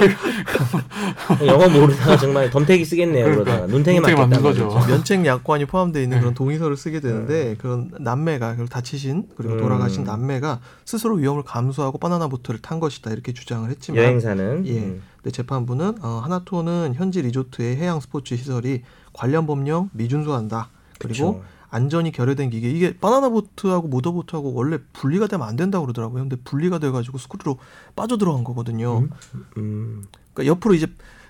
[1.46, 3.26] 영어 모르다가 정말 덤태기 쓰겠네요.
[3.26, 4.00] 그러다가 눈탱이.
[4.00, 4.70] 맞는 거죠.
[4.88, 6.22] 면책 약관이 포함되어 있는 네.
[6.22, 9.60] 그런 동의서를 쓰게 되는데 그런 남매가 그리고 다치신 그리고 음.
[9.60, 14.80] 돌아가신 남매가 스스로 위험을 감수하고 바나나 보트를 탄 것이다 이렇게 주장을 했지만 여 행사는 예.
[14.80, 15.02] 음.
[15.18, 18.82] 근데 재판부는 어, 하나투어는 현지 리조트의 해양 스포츠 시설이
[19.14, 20.70] 관련 법령 미준수한다.
[21.00, 21.44] 그리고 그쵸.
[21.70, 26.24] 안전이 결여된 기계 이게 바나나 보트하고 모터보트하고 원래 분리가 되면 안 된다고 그러더라고요.
[26.24, 27.58] 근데 분리가 돼가지고 스크류로
[27.96, 29.00] 빠져 들어간 거거든요.
[29.00, 29.10] 음.
[29.58, 30.04] 음.
[30.34, 30.86] 그러니까 옆으로 이제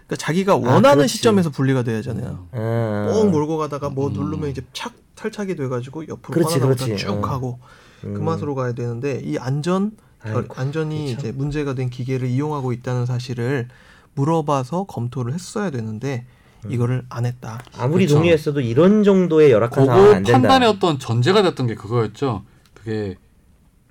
[0.07, 1.15] 그러니까 자기가 원하는 그렇지.
[1.15, 2.47] 시점에서 분리가 돼야잖아요.
[2.51, 3.11] 아.
[3.11, 4.13] 뻥 몰고 가다가 뭐 음.
[4.13, 6.97] 누르면 이제 착 탈착이 돼가지고 옆으로 그렇지, 바나나 그렇지.
[6.97, 7.21] 쭉 어.
[7.21, 7.59] 가고
[8.01, 8.25] 그 음.
[8.25, 11.19] 맛으로 가야 되는데 이 안전 결- 아이고, 안전이 그쵸.
[11.19, 13.67] 이제 문제가 된 기계를 이용하고 있다는 사실을
[14.15, 16.25] 물어봐서 검토를 했어야 되는데
[16.67, 17.61] 이거를 안 했다.
[17.77, 18.15] 아무리 그쵸.
[18.15, 20.31] 동의했어도 이런 정도의 열악한 그거 안 된다.
[20.31, 22.43] 판단의 어떤 전제가 됐던 게 그거였죠.
[22.73, 23.15] 그게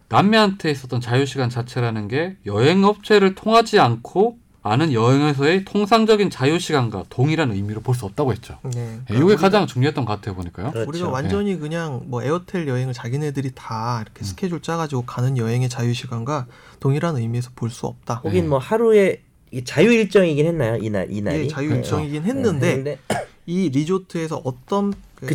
[0.09, 7.05] 남매한테 있었던 자유 시간 자체라는 게 여행 업체를 통하지 않고 아는 여행에서의 통상적인 자유 시간과
[7.11, 8.59] 동일한 의미로 볼 수 없다고 했죠.
[8.75, 8.99] 네.
[9.13, 10.71] 예, 이게 가장 중요했던 것 같아요 보니까요.
[10.73, 10.89] 그렇죠.
[10.89, 14.25] 우리가 완전히 그냥 뭐 에어텔 여행을 자기네들이 다 이렇게 음.
[14.25, 16.47] 스케줄 짜가지고 가는 여행의 자유 시간과
[16.81, 18.21] 동일한 의미에서 볼 수 없다.
[18.23, 18.49] 거긴 네.
[18.49, 20.77] 뭐 하루에 이게 자유 일정이긴 했나요?
[20.81, 21.77] 이날 이날이 예, 자유 네.
[21.77, 22.99] 일정이긴 네, 했는데 했는데
[23.47, 25.27] 이 리조트에서 어떤 그.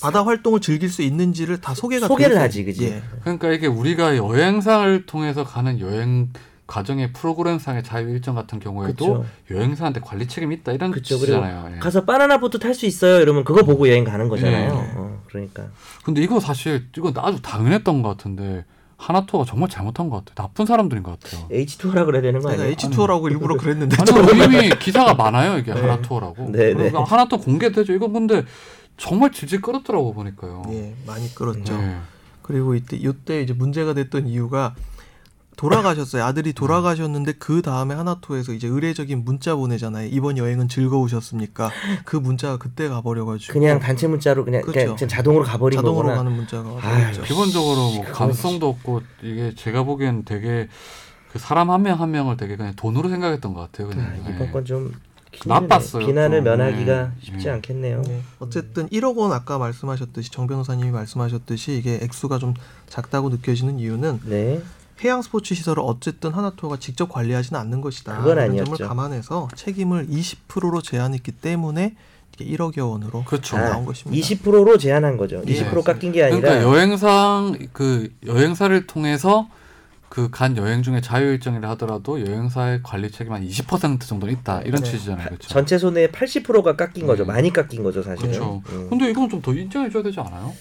[0.00, 2.38] 바다 활동을 즐길 수 있는지를 다 소개가 소개를.
[2.38, 2.84] 하지, 그지?
[2.84, 3.02] 예.
[3.22, 6.28] 그러니까 이게 우리가 여행사를 통해서 가는 여행
[6.66, 9.26] 과정의 프로그램상의 자유 일정 같은 경우에도 그쵸.
[9.50, 11.16] 여행사한테 관리 책임이 있다 이런 그쵸.
[11.16, 11.74] 뜻이잖아요.
[11.76, 11.78] 예.
[11.78, 13.20] 가서 바나나 보트 탈 수 있어요.
[13.20, 14.72] 이러면 그거 보고 여행 가는 거잖아요.
[14.72, 14.92] 네.
[14.96, 15.66] 어, 그러니까
[16.04, 18.64] 근데 이거 사실 이거 아주 당연했던 것 같은데
[18.96, 20.34] 하나투어가 정말 잘못한 것 같아요.
[20.34, 21.46] 나쁜 사람들인 것 같아요.
[21.48, 22.74] H2라 그래야 되는 거 아니에요?
[22.74, 25.80] H2라고 일부러 그랬는데 아니 이미 기사가 많아요 이게 네.
[25.80, 26.50] 하나투어라고.
[26.50, 26.90] 네, 네.
[26.94, 27.92] 하나투어 공개되죠.
[27.92, 28.44] 이거 근데
[28.96, 30.62] 정말 질질 끌었더라고 보니까요.
[30.70, 31.76] 예, 많이 끌었죠.
[31.76, 31.98] 네.
[32.40, 34.74] 그리고 이때 이때 이제 문제가 됐던 이유가
[35.56, 36.24] 돌아가셨어요.
[36.24, 40.08] 아들이 돌아가셨는데 그 다음에 하나토에서 이제 의례적인 문자 보내잖아요.
[40.08, 41.70] 이번 여행은 즐거우셨습니까?
[42.04, 44.94] 그 문자가 그때 가버려가지고 그냥 단체 문자로 그냥, 그렇죠.
[44.94, 46.16] 그냥 자동으로 가버린 자동으로 거구나.
[46.16, 47.22] 가는 문자가 아유.
[47.22, 50.68] 기본적으로 뭐 감성도 없고 이게 제가 보기엔 되게
[51.32, 53.88] 그 사람 한 명한 명을 되게 그냥 돈으로 생각했던 것 같아요.
[53.88, 54.06] 그냥.
[54.06, 54.34] 아, 네.
[54.34, 54.92] 이번 건좀
[55.46, 56.50] 나빴어요, 비난을 또.
[56.50, 57.10] 면하기가 네.
[57.20, 57.50] 쉽지 네.
[57.50, 58.02] 않겠네요.
[58.02, 58.22] 네.
[58.38, 62.54] 어쨌든 1억 원 아까 말씀하셨듯이 정 변호사님이 말씀하셨듯이 이게 액수가 좀
[62.88, 64.62] 작다고 느껴지는 이유는 네.
[65.02, 68.18] 해양 스포츠 시설을 어쨌든 하나투어가 직접 관리하지는 않는 것이다.
[68.18, 68.76] 그건 아니었죠.
[68.76, 71.96] 점을 감안해서 책임을 20%로 제한했기 때문에
[72.38, 73.56] 이게 1억여 원으로 그렇죠.
[73.56, 74.26] 나온 아, 것입니다.
[74.26, 75.42] 20%로 제한한 거죠.
[75.46, 75.52] 예.
[75.64, 79.48] 20% 깎인 게 아니라 그러니까 여행상 그 여행사를 통해서
[80.08, 84.80] 그 간 여행 중에 자유 일정이라 하더라도 여행사의 관리 책임 한 20% 정도는 있다 이런
[84.80, 84.90] 네.
[84.90, 85.26] 취지잖아요.
[85.26, 85.48] 그렇죠.
[85.48, 87.24] 전체 손해의 80%가 깎인 거죠.
[87.24, 87.32] 네.
[87.32, 88.30] 많이 깎인 거죠, 사실은.
[88.30, 88.62] 그렇죠.
[88.68, 88.86] 음.
[88.90, 90.52] 근데 이건 좀 더 인정해 줘야 되지 않아요?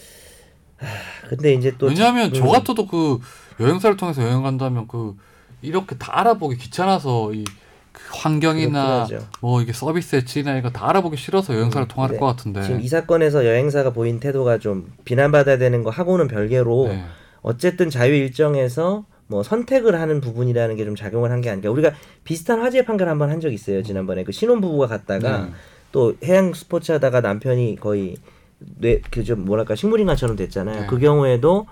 [1.30, 2.34] 근데 이제 또 왜냐하면 음.
[2.34, 3.20] 저 같아도 그
[3.60, 5.16] 여행사를 통해서 여행 간다면 그
[5.62, 7.52] 이렇게 다 알아보기 귀찮아서 이그
[8.12, 9.08] 환경이나.
[9.42, 12.18] 뭐 이게 서비스의 질이나 이거 다 알아보기 싫어서 여행사를 통할 네.
[12.18, 12.62] 것 같은데.
[12.64, 17.04] 지금 이 사건에서 여행사가 보인 태도가 좀 비난받아야 되는 거 하고는 별개로 네.
[17.42, 21.70] 어쨌든 자유 일정에서 뭐 선택을 하는 부분이라는 게 좀 작용을 한 게 아닌가.
[21.72, 21.92] 우리가
[22.24, 23.82] 비슷한 화재 판결 한번 한 적 있어요.
[23.84, 25.52] 지난번에 그 신혼 부부가 갔다가 네.
[25.92, 28.16] 또 해양 스포츠 하다가 남편이 거의
[28.60, 30.82] 뇌 그 좀 뭐랄까 식물인간처럼 됐잖아요.
[30.82, 30.88] 네.
[30.88, 31.68] 그 경우에도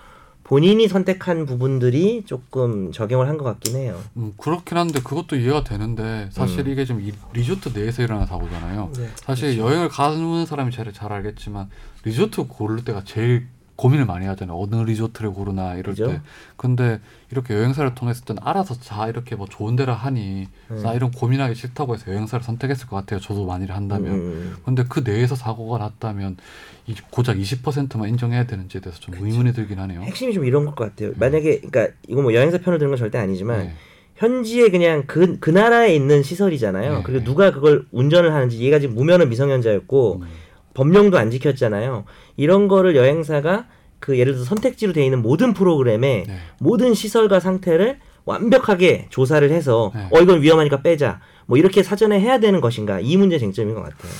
[0.51, 3.97] 본인이 선택한 부분들이 조금 적용을 한 것 같긴 해요.
[4.17, 6.71] 음, 그렇긴 한데 그것도 이해가 되는데 사실 음.
[6.73, 8.91] 이게 좀 이- 리조트 내에서 일어난 사고잖아요.
[8.97, 9.07] 네.
[9.15, 11.69] 사실 여행을 가는 사람이 제일 잘 알겠지만
[12.03, 13.47] 리조트 고를 때가 제일
[13.81, 14.55] 고민을 많이 하잖아요.
[14.59, 16.05] 어느 리조트를 고르나 이럴 그죠?
[16.05, 16.21] 때.
[16.55, 16.99] 근데
[17.31, 20.81] 이렇게 여행사를 통했을 땐 알아서 자 이렇게 뭐 좋은 데라 하니 음.
[20.83, 23.19] 나 이런 고민하기 싫다고 해서 여행사를 선택했을 것 같아요.
[23.19, 24.13] 저도 만일 한다면.
[24.13, 26.37] 음, 근데 그 내에서 사고가 났다면
[26.85, 30.01] 이 고작 20%만 인정해야 되는지에 대해서 좀 의문이 들긴 하네요.
[30.01, 31.13] 핵심이 좀 이런 것 같아요.
[31.15, 33.73] 만약에 그러니까 이거 뭐 여행사 편을 드는 건 절대 아니지만 네.
[34.17, 36.97] 현지에 그냥 그, 그 나라에 있는 시설이잖아요.
[36.97, 37.03] 네.
[37.03, 40.27] 그리고 누가 그걸 운전을 하는지 얘가 지금 무면허 미성년자였고 음.
[40.73, 42.05] 법령도 안 지켰잖아요.
[42.37, 43.67] 이런 거를 여행사가
[43.99, 46.37] 그 예를 들어서 선택지로 돼 있는 모든 프로그램에 네.
[46.59, 50.07] 모든 시설과 상태를 완벽하게 조사를 해서 네.
[50.11, 51.19] 어 이건 위험하니까 빼자.
[51.45, 54.11] 뭐 이렇게 사전에 해야 되는 것인가 이 문제 쟁점인 것 같아요.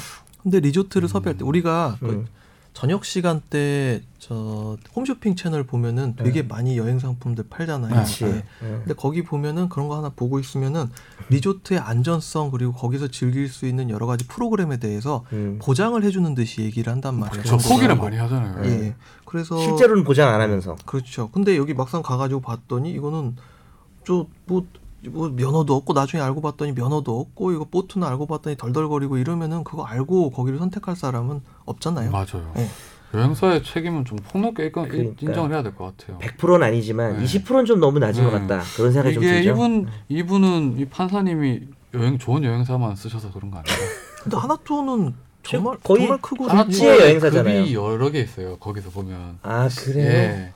[0.43, 2.27] 근데 리조트를 섭외할 때 우리가 그 음.
[2.73, 7.93] 저녁 시간대 저 홈쇼핑 채널 보면은 되게 많이 여행 상품들 팔잖아요.
[7.93, 8.23] 그치.
[8.23, 8.43] 네.
[8.59, 10.89] 근데 거기 보면은 그런 거 하나 보고 있으면은
[11.29, 15.59] 리조트의 안전성 그리고 거기서 즐길 수 있는 여러 가지 프로그램에 대해서 음.
[15.61, 17.43] 보장을 해주는 듯이 얘기를 한단 말이에요.
[17.43, 17.95] 저 소개를.
[17.97, 18.65] 많이 하잖아요.
[18.65, 18.95] 예.
[19.25, 21.29] 그래서 실제로는 보장 안 하면서 그렇죠.
[21.31, 23.35] 근데 여기 막상 가가지고 봤더니 이거는
[24.05, 24.65] 저뭐
[25.09, 29.83] 뭐 면허도 없고 나중에 알고 봤더니 면허도 없고 이거 보트는 알고 봤더니 덜덜거리고 이러면은 그거
[29.83, 32.11] 알고 거기를 선택할 사람은 없잖아요.
[32.11, 32.51] 맞아요.
[32.55, 32.67] 네.
[33.13, 34.95] 여행사의 책임은 좀 폭넓게 그러니까.
[35.19, 36.17] 인정을 해야 될 것 같아요.
[36.19, 37.25] 100%는 아니지만 네.
[37.25, 38.47] 20%는 좀 너무 낮은 것 네.
[38.47, 38.63] 같다.
[38.77, 39.49] 그런 생각이 좀 들죠.
[39.49, 41.61] 이분 이분은 이 판사님이
[41.93, 43.77] 여행 좋은 여행사만 쓰셔서 그런 거 아니에요?
[44.23, 47.61] 근데 하나토는 정말 거의 정말 크고 하나치의 여행사잖아요.
[47.63, 48.55] 급이 여러 개 있어요.
[48.57, 49.39] 거기서 보면.
[49.41, 50.05] 아 그래요?
[50.07, 50.53] 예.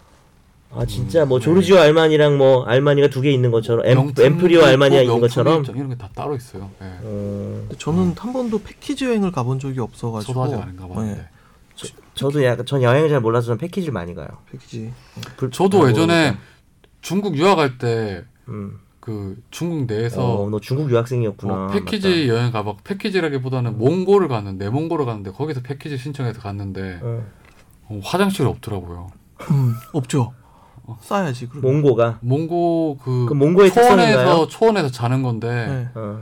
[0.76, 1.46] 아 진짜 뭐 네.
[1.46, 5.90] 조르지오 알마니랑 뭐 알마니가 두 개 있는 것처럼 엠, 엠프리오 있고 알마니가 있는 것처럼 이런
[5.90, 6.70] 게 다 따로 있어요.
[6.82, 6.86] 예.
[6.86, 11.22] 어, 근데 저는 한 번도 패키지 여행을 가본 적이 없어가지고 저도 아직 안 가봤는데.
[11.22, 11.28] 네,
[12.14, 14.28] 저도 약간 전 여행을 잘 몰라서 전 패키지를 많이 가요.
[14.52, 14.92] 패키지
[15.38, 16.40] 불- 저도 아, 예전에 모르니까.
[17.02, 18.80] 중국 유학할 때그 음.
[19.52, 21.54] 중국 내에서 어, 너 중국 유학생이었구나.
[21.54, 27.06] 어, 패키지 여행 가봐 패키지라기보다는 몽골을 갔는데 몽골을 갔는데 거기서 패키지 신청해서 갔는데 맞다.
[27.06, 27.24] 어.
[27.90, 29.08] 어, 화장실이 없더라고요.
[29.52, 30.34] 음, 없죠.
[31.02, 31.48] 싸야지.
[31.50, 31.62] 그럼.
[31.64, 34.14] 몽고가 몽고 그 그 몽고의 특성인가요?
[34.14, 35.88] 초원에서 초원에서 자는 건데 네.
[35.96, 36.22] 어.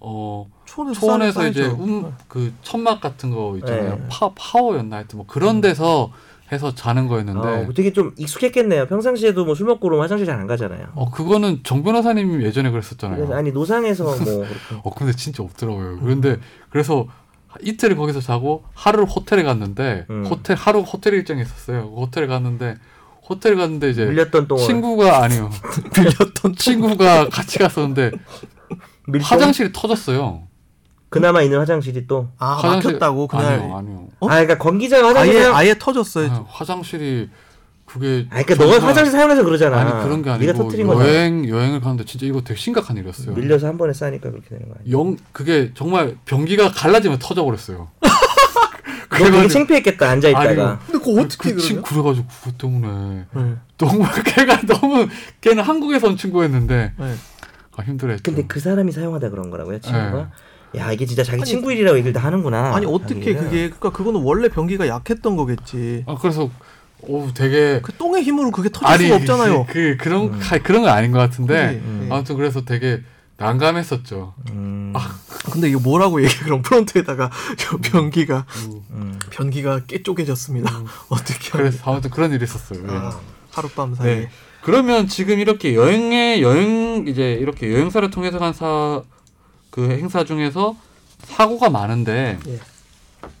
[0.00, 1.64] 어 초원에서, 초원에서 싸- 이제.
[1.66, 3.96] 음그 천막 같은 거 있잖아요.
[3.96, 4.06] 네.
[4.10, 6.10] 파 파워였나 하여튼 뭐 그런 데서
[6.52, 8.86] 해서 자는 거였는데 어, 되게 좀 익숙했겠네요.
[8.86, 10.88] 평상시에도 뭐 술 먹고 그러면 화장실 잘 안 가잖아요.
[10.94, 13.16] 어 그거는 정 변호사님이 예전에 그랬었잖아요.
[13.16, 14.46] 그래서 아니 노상에서 뭐 그렇게
[14.82, 16.00] 어 근데 진짜 없더라고요.
[16.02, 16.36] 그런데
[16.68, 17.06] 그래서
[17.62, 20.26] 이틀을 거기서 자고 하루를 호텔에 갔는데 음.
[20.26, 21.88] 호텔 하루 호텔 일정이 있었어요.
[21.90, 22.74] 그 호텔에 갔는데
[23.28, 25.50] 호텔 갔는데 이제 밀렸던 똥을 친구가 아니요
[25.94, 28.10] 빌렸던 친구가 같이 갔었는데
[29.08, 30.42] 밀 화장실이 터졌어요.
[31.08, 34.08] 그나마 있는 화장실이 또 아 화장실- 막혔다고 그날 아니요 아니요.
[34.20, 34.26] 어?
[34.26, 35.44] 아, 그러니까 권 기자가 화장실 아예.
[35.52, 36.28] 아예 터졌어요.
[36.30, 37.30] 아, 화장실이
[37.86, 39.78] 그게 아, 그러니까 너가 정말- 화장실 사용해서 그러잖아.
[39.78, 41.08] 아니 그런 게 아니고 네가 터트린 거잖아.
[41.08, 43.34] 여행 여행을 가는데 진짜 이거 되게 심각한 일이었어요.
[43.34, 44.92] 밀려서 한 번에 싸니까 그렇게 되는 거 아니야?
[44.92, 47.88] 영 그게 정말 변기가 갈라지면 터져 버렸어요.
[49.18, 50.48] 너 되게 그래가지고- 창피했겠다 앉아 있다가.
[50.50, 50.78] 아니요.
[50.86, 51.82] 근데 그거 어떻게 그 그러냐?
[51.82, 53.54] 그래가지고 그것 때문에 네.
[53.78, 55.08] 너무 걔가 너무
[55.40, 57.14] 걔는 한국에서 온 친구였는데 네.
[57.76, 58.22] 아, 힘들었죠.
[58.22, 60.28] 근데 그 사람이 사용하다 그런 거라고요, 친구가?
[60.72, 60.80] 네.
[60.80, 62.74] 야 이게 진짜 자기 아니, 친구 일이라고 얘기를 다 하는구나.
[62.74, 63.44] 아니 어떻게 자기는.
[63.44, 66.04] 그게 그러니까 그거는 원래 변기가 약했던 거겠지.
[66.06, 66.50] 아 그래서
[67.02, 69.66] 오 되게 그 똥의 힘으로 그게 터질 아니 수가 없잖아요.
[69.68, 70.38] 그 그런 음.
[70.40, 71.78] 가- 그런 건 아닌 것 같은데 그지?
[71.84, 72.08] 음.
[72.10, 73.02] 아무튼 그래서 되게
[73.36, 74.34] 난감했었죠.
[74.50, 74.92] 음,
[75.50, 76.44] 근데 이거 뭐라고 얘기해?
[76.44, 78.46] 그럼 프론트에다가 저 변기가
[78.90, 79.18] 음.
[79.30, 80.70] 변기가 깨 쪼개졌습니다.
[81.08, 82.80] 어떻게 하면 그래서 아무튼 그런 일이 있었어요.
[82.88, 82.92] 예.
[82.96, 83.20] 아,
[83.52, 84.30] 하룻밤 사이에 네.
[84.62, 89.02] 그러면 지금 이렇게 여행에 여행 이제 이렇게 여행사를 통해서 간 사
[89.70, 90.76] 그 행사 중에서
[91.24, 92.60] 사고가 많은데 예.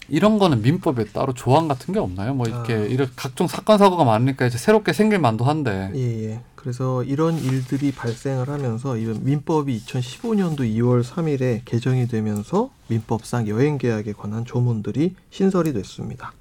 [0.08, 2.34] 이런 거는 민법에 따로 조항 같은 게 없나요?
[2.34, 2.78] 뭐 이렇게 아.
[2.78, 5.90] 이런 각종 사건 사고가 많으니까 이제 새롭게 생길 만도 한데.
[5.94, 6.40] 예, 예.
[6.54, 14.14] 그래서 이런 일들이 발생을 하면서 이 민법이 2015년도 2월 3일에 개정이 되면서 민법상 여행 계약에
[14.14, 16.32] 관한 조문들이 신설이 됐습니다.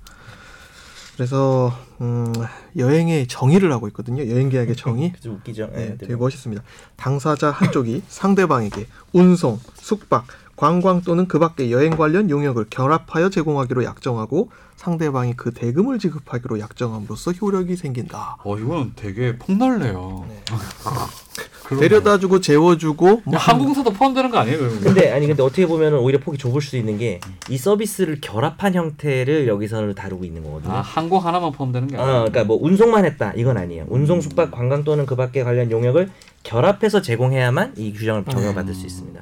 [1.16, 2.34] 그래서 음,
[2.78, 4.28] 여행의 정의를 하고 있거든요.
[4.30, 5.14] 여행 계약의 정의.
[5.22, 5.70] 좀 웃기죠.
[5.74, 6.64] 네, 네, 되게 멋있습니다.
[6.96, 10.26] 당사자 한쪽이 상대방에게 운송, 숙박,
[10.64, 17.34] 관광 또는 그 밖의 여행 관련 용역을 결합하여 제공하기로 약정하고 상대방이 그 대금을 지급하기로 약정함으로써
[17.34, 18.38] 효력이 생긴다.
[18.46, 20.26] 어 이건 되게 폭넓네요.
[21.66, 23.22] 그런 데려다주고 재워주고 거.
[23.26, 24.58] 뭐 항공사도 포함되는 거 아니에요?
[24.58, 24.80] 그러면?
[24.80, 29.50] 근데 아니 근데 어떻게 보면 오히려 폭이 좁을 수도 있는 게 이 서비스를 결합한 형태를
[29.50, 30.72] 여기서는 다루고 있는 거거든요.
[30.72, 32.18] 아 항공 하나만 포함되는 게 어, 아니에요.
[32.20, 33.86] 그러니까 뭐 운송만 했다 이건 아니에요.
[33.90, 36.10] 운송, 숙박, 관광 또는 그 밖의 관련 용역을
[36.44, 39.22] 결합해서 제공해야만 이 규정을 적용받을 수 있습니다.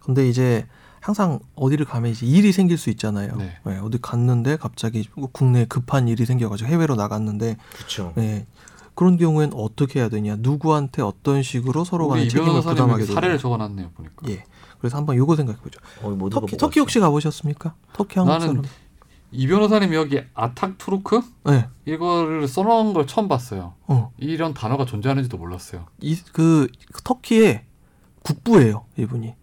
[0.00, 0.66] 근데 이제
[1.00, 3.36] 항상 어디를 가면 이제 일이 생길 수 있잖아요.
[3.36, 3.56] 네.
[3.64, 8.12] 네, 어디 갔는데 갑자기 국내에 급한 일이 생겨가지고 해외로 나갔는데 그렇죠.
[8.16, 8.46] 네,
[8.94, 10.36] 그런 경우에는 어떻게 해야 되냐?
[10.38, 13.38] 누구한테 어떤 식으로 서로 간에 이 책임을 부담하게 여기 사례를?
[13.38, 14.28] 적어놨네요 보니까.
[14.28, 14.44] 예.
[14.78, 15.78] 그래서 한번 요거 생각해 보죠.
[16.02, 16.80] 어, 못 터키, 터키.
[16.80, 17.74] 혹시 가보셨습니까?
[17.92, 18.62] 터키 한국 나는 사람.
[19.32, 21.68] 이 변호사님 여기 아탁투르크 네.
[21.86, 23.74] 이거를 써놓은 걸 처음 봤어요.
[23.86, 24.10] 어.
[24.18, 25.86] 이런 단어가 존재하는지도 몰랐어요.
[26.00, 26.66] 이 그
[27.04, 27.64] 터키의
[28.22, 29.34] 국부예요, 이분이.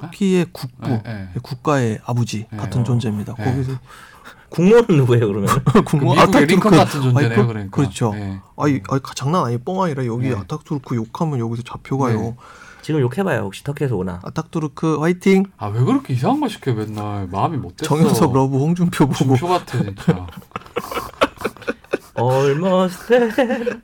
[0.00, 0.90] 터키의 국부.
[0.90, 1.28] 예, 예.
[1.42, 2.56] 국가의 아버지 네.
[2.58, 2.84] 같은 어.
[2.84, 3.34] 존재입니다.
[3.38, 3.44] 네.
[3.44, 3.72] 거기서
[4.48, 5.48] 국모는 누구예요 그러면?
[5.64, 7.30] 그 국부 미국의 링컨 같은 존재네요.
[7.30, 7.76] 아이, 그- 그러니까.
[7.76, 8.12] 그렇죠.
[8.14, 8.40] 예.
[8.56, 10.34] 아이, 아이 장난 아니 뻥 아니라 여기 네.
[10.36, 12.20] 아타투르크 욕하면 여기서 잡혀가요.
[12.20, 12.36] 네.
[12.82, 14.20] 지금 욕해봐요 혹시 터키에서 오나?
[14.22, 15.44] 아타투르크 화이팅.
[15.56, 17.88] 아 왜 그렇게 이상한 거 시켜 맨날 마음이 못 됐어.
[17.88, 20.26] 정현석 love 홍준표 보고 중표 같아 진짜.
[22.16, 23.80] Almost there.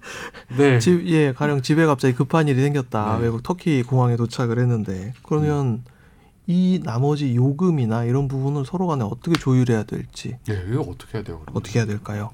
[0.56, 0.78] 네.
[0.78, 3.16] 집, 예, 가령 집에 갑자기 급한 일이 생겼다.
[3.18, 3.24] 네.
[3.24, 5.82] 외국 터키 공항에 도착을 했는데 그러면
[6.50, 11.38] 이 나머지 요금이나 이런 부분을 서로 간에 어떻게 조율해야 될지 예, 이거 어떻게 해야 돼요?
[11.40, 11.56] 그러면?
[11.56, 12.30] 어떻게 해야 될까요?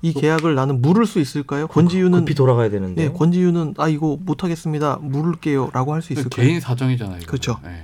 [0.00, 1.66] 이 계약을 나는 물을 수 있을까요?
[1.66, 3.04] 권지윤은 급히 돌아가야 되는데.
[3.04, 4.96] 예, 권지윤은 아 이거 못 하겠습니다.
[5.02, 6.46] 물을게요라고 할수그 있을까요?
[6.46, 7.18] 개인 사정이잖아요.
[7.18, 7.26] 이거.
[7.26, 7.60] 그렇죠.
[7.66, 7.82] 예.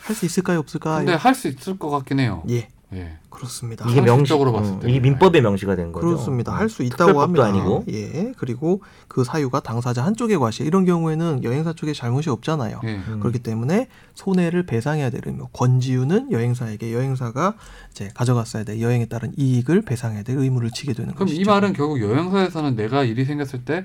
[0.00, 1.04] 할수 있을까요, 없을까요?
[1.04, 2.42] 근데 할 수 있을 것 같긴 해요.
[2.48, 3.18] 예, 예.
[3.28, 3.84] 그렇습니다.
[3.88, 4.90] 이게 명시, 상식적으로 봤을 어, 때는.
[4.90, 6.06] 이게 민법에 명시가 된 거죠.
[6.06, 6.52] 그렇습니다.
[6.56, 7.46] 할수 음, 있다고 합니다.
[7.46, 7.84] 아니고.
[7.90, 8.32] 예.
[8.36, 10.66] 그리고 그 사유가 당사자 한쪽의 과실.
[10.66, 12.80] 이런 경우에는 여행사 쪽에 잘못이 없잖아요.
[12.84, 12.96] 예.
[12.96, 13.20] 음.
[13.20, 15.46] 그렇기 때문에 손해를 배상해야 되는 거.
[15.52, 17.54] 권지우는 여행사에게 여행사가
[17.92, 21.40] 이제 가져갔어야 될 여행에 따른 이익을 배상해야 될 의무를 지게 되는 그럼 것이죠.
[21.40, 23.84] 이 말은 결국 여행사에서는 내가 일이 생겼을 때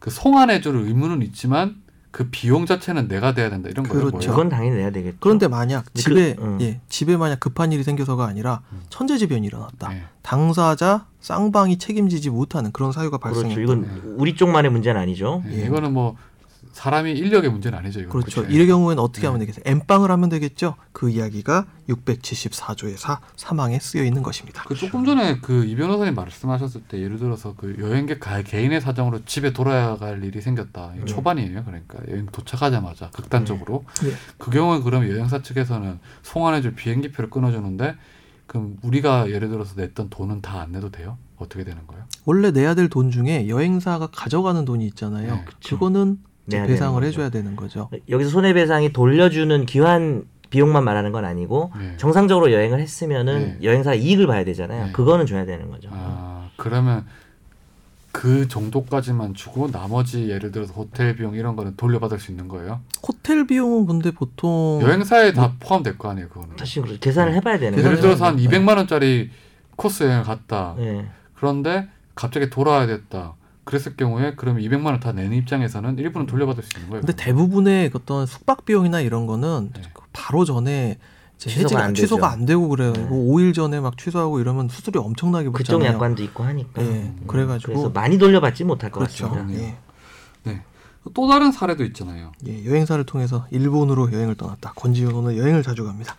[0.00, 1.76] 그 송환해 줄 의무는 있지만
[2.12, 4.06] 그 비용 자체는 내가 돼야 된다 이런 거예요.
[4.06, 4.30] 그렇죠.
[4.30, 5.18] 그건 당연히 내야 되겠죠.
[5.20, 6.58] 그런데 만약 근데 집에 그- 음.
[6.60, 8.80] 예 집에 만약 급한 일이 생겨서가 아니라 음.
[8.90, 9.94] 천재지변이 일어났다.
[9.94, 10.02] 예.
[10.22, 13.42] 당사자 쌍방이 책임지지 못하는 그런 사유가 그렇죠.
[13.42, 13.60] 발생했다.
[13.62, 15.42] 이건 우리 쪽만의 문제는 아니죠.
[15.50, 15.60] 예.
[15.62, 15.66] 예.
[15.66, 16.16] 이거는 뭐
[16.72, 18.00] 사람이 인력의 문제는 아니죠.
[18.00, 18.42] 이거 그렇죠.
[18.44, 19.62] 이럴 경우에는 어떻게 하면 되겠어요?
[19.66, 20.76] 엠빵을 하면 되겠죠.
[20.92, 24.62] 그 이야기가 674조의 사 사망에 쓰여 있는 것입니다.
[24.66, 29.24] 그 조금 전에 그 이 변호사님 말씀하셨을 때 예를 들어서 그 여행객 가- 개인의 사정으로
[29.24, 30.92] 집에 돌아야 갈 일이 생겼다.
[30.96, 31.06] 음.
[31.06, 31.64] 초반이에요.
[31.64, 34.12] 그러니까 여행 도착하자마자 극단적으로 예.
[34.38, 37.94] 그 경우에 그러면 여행사 측에서는 송환해줄 비행기표를 끊어주는데
[38.46, 41.18] 그럼 우리가 예를 들어서 냈던 돈은 다 안 내도 돼요?
[41.36, 42.04] 어떻게 되는 거예요?
[42.24, 45.34] 원래 내야 될 돈 중에 여행사가 가져가는 돈이 있잖아요.
[45.36, 45.44] 네.
[45.68, 46.18] 그거는
[46.50, 47.88] 이제 내야 배상을 되는 해줘야 되는 거죠.
[48.08, 51.94] 여기서 손해배상이 돌려주는 기한 비용만 말하는 건 아니고 네.
[51.96, 53.58] 정상적으로 여행을 했으면은 네.
[53.62, 54.86] 여행사 이익을 봐야 되잖아요.
[54.86, 54.92] 네.
[54.92, 55.88] 그거는 줘야 되는 거죠.
[55.92, 57.06] 아 그러면
[58.12, 62.80] 그 정도까지만 주고 나머지 예를 들어서 호텔 비용 이런 거는 돌려받을 수 있는 거예요?
[63.06, 66.56] 호텔 비용은 근데 보통 여행사에 다 포함될 거 아니에요, 그거는.
[66.58, 68.02] 사실 그렇게 계산을 해봐야 되는 계산을 예를.
[68.02, 68.42] 들어서 한 네.
[68.48, 69.30] 200만 원짜리
[69.76, 70.74] 코스 여행을 갔다.
[70.76, 71.06] 네.
[71.36, 71.86] 그런데
[72.16, 73.34] 갑자기 돌아와야 됐다.
[73.70, 77.00] 그랬을 경우에 그러면 200만 원 다 내는 입장에서는 일부는 돌려받을 수 있는 거예요.
[77.02, 79.82] 근데 대부분의 어떤 숙박 비용이나 이런 거는 네.
[80.12, 80.98] 바로 전에
[81.38, 82.30] 취소가 안 취소가.
[82.30, 82.92] 안 되고 그래요.
[82.92, 83.00] 네.
[83.02, 85.94] 이거 5일 전에 막 취소하고 이러면 수수료 엄청나게 그쪽 붙잖아요.
[85.94, 86.82] 약관도 있고 하니까.
[86.82, 89.30] 예, 음, 그래가지고 그래서 많이 돌려받지 못할 것 그렇죠.
[89.30, 89.62] 같습니다.
[89.62, 89.76] 예.
[90.42, 90.62] 네.
[91.14, 92.32] 또 다른 사례도 있잖아요.
[92.46, 94.74] 예, 여행사를 통해서 일본으로 여행을 떠났다.
[94.76, 96.14] 권지윤 오늘 여행을 자주 갑니다.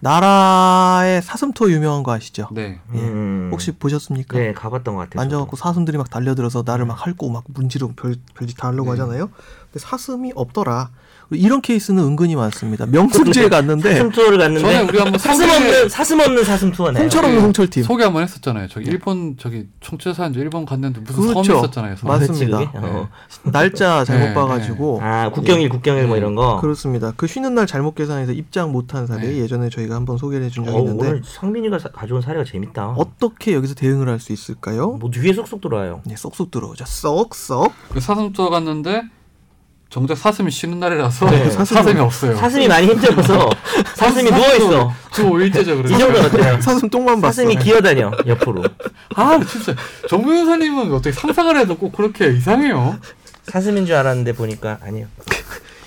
[0.00, 2.48] 나라의 사슴토 유명한 거 아시죠?
[2.52, 2.80] 네.
[2.94, 2.98] 예.
[2.98, 3.48] 음.
[3.52, 4.38] 혹시 보셨습니까?
[4.38, 5.20] 네 가봤던 것 같아요.
[5.20, 9.00] 만져갖고 사슴들이 막 달려들어서 나를 막 핥고 막 문지르고 별, 별짓 다 하려고 네.
[9.00, 9.30] 하잖아요.
[9.74, 10.90] 근데 사슴이 없더라.
[11.30, 12.86] 이런 케이스는 은근히 많습니다.
[12.86, 17.00] 명승지에 갔는데 사슴 투어를 갔는데 전에 우리 한번 사슴 없는 사슴 없는 사슴 투어네.
[17.00, 17.42] 홍철 없는 네.
[17.44, 17.82] 홍철 팀.
[17.82, 18.68] 소개 한번 했었잖아요.
[18.68, 21.42] 저기 일본 저기 청취자사인지 일본 갔는데 무슨 그렇죠.
[21.44, 21.96] 섬이 있었잖아요.
[21.96, 22.08] 섬.
[22.08, 22.58] 맞습니다.
[22.58, 22.70] 그치?
[22.74, 23.08] 어.
[23.50, 26.20] 날짜 잘못 네, 봐가지고 아 국경일 국경일 뭐 네.
[26.20, 26.60] 이런 거.
[26.60, 27.12] 그렇습니다.
[27.16, 29.38] 그 쉬는 날 잘못 계산해서 입장 못한 사례 네.
[29.38, 32.90] 예전에 저희가 한번 소개를 해준 적이 어, 있는데 오늘 상민이가 사- 가져온 사례가 재밌다.
[32.98, 34.92] 어떻게 여기서 대응을 할 수 있을까요?
[34.92, 36.00] 뭐 뒤에 쏙쏙 들어와요.
[36.06, 36.84] 네, 쏙쏙 들어오죠.
[36.86, 37.72] 쏙쏙.
[37.90, 39.02] 그 사슴 투어 갔는데
[39.94, 41.48] 정작 사슴이 쉬는 날이라서 네.
[41.64, 42.34] 사슴이 없어요.
[42.34, 43.48] 사슴이 많이 힘들어서
[43.94, 44.92] 사슴이 누워 있어.
[45.12, 45.68] 주 5일째죠.
[45.68, 45.98] 이 그래서.
[45.98, 46.58] 정도 어때요?
[46.60, 47.30] 사슴 똥만 봤어.
[47.30, 48.64] 사슴이 기어다녀 옆으로.
[49.14, 49.72] 아 진짜
[50.08, 52.98] 정 변호사님은 어떻게 상상을 해도 꼭 그렇게 이상해요.
[53.44, 55.06] 사슴인 줄 알았는데 보니까 아니요.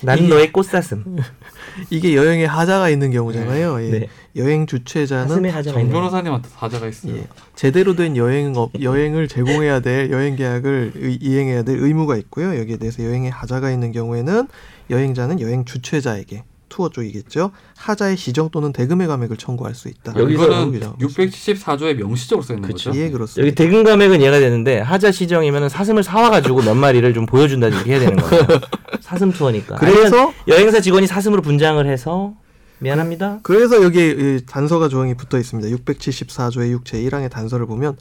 [0.02, 1.16] 난 이게- 너의 꽃사슴.
[1.90, 3.82] 이게 여행에 하자가 있는 경우잖아요.
[3.84, 3.90] 예.
[3.90, 4.08] 네.
[4.36, 5.88] 여행 주최자는 하자가 정.
[5.90, 7.16] 변호사님한테 사자가 있어요.
[7.16, 12.58] 예, 제대로 된 여행 업, 여행을 제공해야 될 여행 계약을 의- 이행해야 될 의무가 있고요.
[12.58, 14.48] 여기에 대해서 여행에 하자가 있는 경우에는
[14.90, 17.50] 여행자는 여행 주최자에게 투어 쪽이겠죠.
[17.76, 20.14] 하자의 시정 또는 대금의 감액을 청구할 수 있다.
[20.16, 22.86] 여기서 이거는 규정하고 674조에 명시적으로 써 있는 그치.
[22.86, 22.98] 거죠.
[22.98, 23.46] 예, 그렇습니다.
[23.46, 27.90] 여기 대금 감액은 이해가 되는데 하자 시정이면 사슴을 사와 가지고 몇 마리를 좀 보여준다는 얘기
[27.90, 28.44] 해야 되는 거예요.
[29.00, 29.76] 사슴 투어니까.
[29.76, 32.34] 그래서 여행사 직원이 사슴으로 분장을 해서
[32.80, 33.40] 미안합니다.
[33.42, 35.76] 그래서 여기에 이 단서가 조항이 붙어 있습니다.
[35.76, 37.96] 674조의 6제 1항의 단서를 보면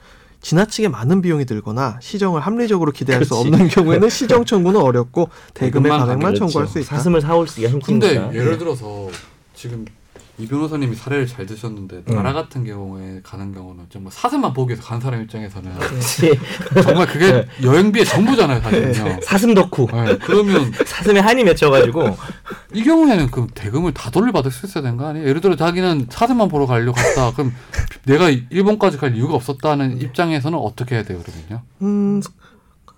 [0.48, 3.50] 지나치게 많은 비용이 들거나 시정을 합리적으로 기대할 수 그치.
[3.50, 6.40] 없는 경우에는 시정 청구는 어렵고 대금의 감액만 그렇죠.
[6.40, 6.96] 청구할 수 있다.
[6.96, 8.16] 사슴을 사올 수가 근데.
[8.34, 9.10] 예를 들어서
[9.54, 9.84] 지금
[10.40, 12.16] 이 변호사님이 사례를 잘 드셨는데 음.
[12.16, 15.70] 나라 같은 경우에 가는 경우는 정말 사슴만 보기 위해서 간 사람 입장에서는.
[16.82, 17.48] 정말 그게 네.
[17.64, 19.20] 여행비의 전부잖아요, 사실은요.
[19.26, 19.88] 사슴 덕후.
[19.92, 22.16] 네, 그러면 사슴에 한이 맺혀가지고
[22.78, 25.28] 이 경우에는 그럼 대금을 다 돌려받을 수 있어야 되는 거 아니에요?
[25.28, 27.32] 예를 들어 자기는 사슴만 보러 가려고 갔다.
[27.36, 27.52] 그럼
[28.06, 31.64] 내가 일본까지 갈 이유가 없었다는 입장에서는 어떻게 해야 돼요, 그러면요?
[31.82, 32.22] 음,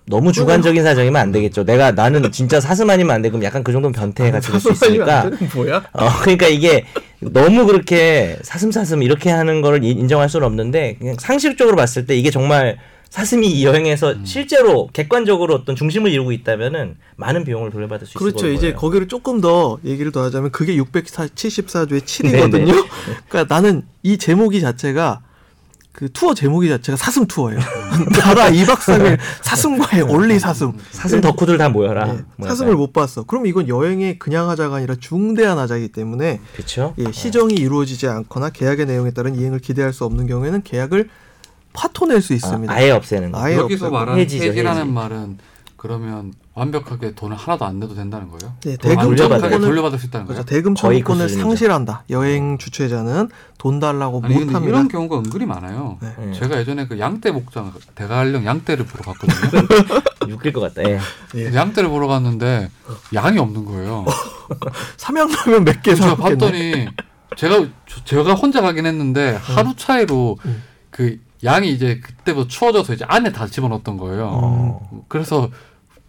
[0.06, 1.64] 너무 주관적인 사정이면 안 되겠죠.
[1.64, 3.30] 내가 나는 진짜 사슴 아니면 안 돼.
[3.30, 5.30] 그럼 약간 그 정도는 변태가 될수 있으니까.
[5.54, 5.82] 뭐야?
[5.94, 6.84] 어, 그러니까 이게
[7.20, 12.30] 너무 그렇게 사슴사슴 이렇게 하는 거를 인- 인정할 수는 없는데 그냥 상식적으로 봤을 때 이게
[12.30, 12.76] 정말
[13.10, 14.24] 사슴이 이 여행에서 음.
[14.24, 18.42] 실제로 객관적으로 어떤 중심을 이루고 있다면은 많은 비용을 돌려받을 수 있을 그렇죠.
[18.42, 18.54] 거예요.
[18.54, 22.04] 이제 거기를 조금 더 얘기를 더 하자면 그게 674조의 네네.
[22.04, 22.86] 7이거든요.
[23.28, 25.22] 그러니까 나는 이 제목이 자체가
[25.92, 27.58] 그 투어 제목이 자체가 사슴 투어예요.
[28.16, 30.72] 나라 2박 3일 사슴과의 올리 사슴.
[30.92, 32.08] 사슴 덕후들 다 모여라.
[32.14, 33.24] 예, 뭐 사슴을 못 봤어.
[33.24, 36.94] 그럼 이건 여행의 그냥 하자가 아니라 중대한 하자이기 때문에 그렇죠.
[36.98, 41.08] 예, 시정이 이루어지지 않거나 계약의 내용에 따른 이행을 기대할 수 없는 경우에는 계약을
[41.72, 42.72] 파토 낼 수 있습니다.
[42.72, 43.40] 아, 예 없애는 거.
[43.40, 43.90] 아예 여기서 없애고.
[43.96, 44.90] 말하는 해지죠, 해지라는 해지.
[44.92, 45.38] 말은
[45.76, 48.52] 그러면 완벽하게 돈을 하나도 안 내도 된다는 거예요?
[48.64, 50.44] 네, 돈 대금 청구권을- 돌려받을 수 있다는 그렇죠.
[50.44, 50.44] 거예요?
[50.44, 51.28] 대금 청구권을.
[51.30, 52.04] 상실한다.
[52.10, 54.60] 여행 주최자는 돈 달라고 아니 못합니다.
[54.68, 55.96] 이런 경우가 은근히 많아요.
[56.02, 56.32] 네.
[56.32, 59.66] 제가 예전에 그 양떼 목장 대관령 양떼를 보러 갔거든요.
[60.34, 60.86] 웃길 것 같다.
[60.86, 60.98] 예.
[61.36, 61.54] 예.
[61.54, 62.68] 양떼를 보러 갔는데
[63.14, 64.04] 양이 없는 거예요.
[64.98, 66.36] 삼양라면 몇개 제가 사왔겠네.
[66.38, 66.88] 봤더니
[67.36, 70.62] 제가 저- 제가 혼자 가긴 했는데 하루 차이로 음.
[70.90, 74.28] 그 양이 이제 그때부터 추워져서 이제 안에 다 집어넣었던 거예요.
[74.32, 75.04] 어.
[75.08, 75.50] 그래서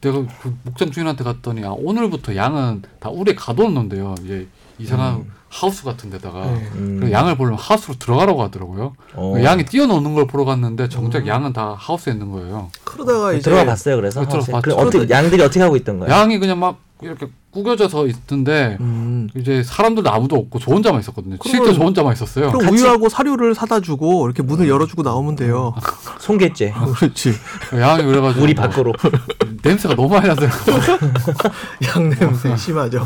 [0.02, 4.16] 내가 그 목장 주인한테 갔더니 아, 오늘부터 양은 다 우리에 가둬놓는데요.
[4.24, 4.48] 이제
[4.80, 6.70] 이상한 하우스 같은 데다가 네.
[6.76, 7.12] 음.
[7.12, 8.94] 양을 보려면 하우스로 들어가라고 하더라고요.
[9.14, 9.34] 어.
[9.36, 11.28] 그 양이 뛰어노는 걸 보러 갔는데 정작 음.
[11.28, 12.70] 양은 다 하우스에 있는 거예요.
[12.84, 13.98] 그러다가 이제 들어가 봤어요.
[13.98, 14.52] 그래서 네, 들어가 하우스에.
[14.54, 14.76] 봤죠.
[14.76, 16.12] 그럼 어떻게 양들이 어떻게 하고 있던 거예요?
[16.14, 19.30] 양이 그냥 막 이렇게 구겨져서 있던데 음.
[19.36, 21.36] 이제 사람들도 아무도 없고 저 혼자만 있었거든요.
[21.44, 22.52] 실제 저 혼자만 있었어요.
[22.52, 25.74] 그럼 같이- 우유하고 사료를 사다 주고 이렇게 문을 열어주고 나오면 돼요.
[26.20, 26.74] 송개째.
[26.96, 27.34] 그렇지.
[27.80, 28.94] 양이 그래가지고 우리 뭐 밖으로.
[29.64, 30.56] 냄새가 너무 많이 나더라고.
[31.86, 33.06] 양 냄새 심하죠.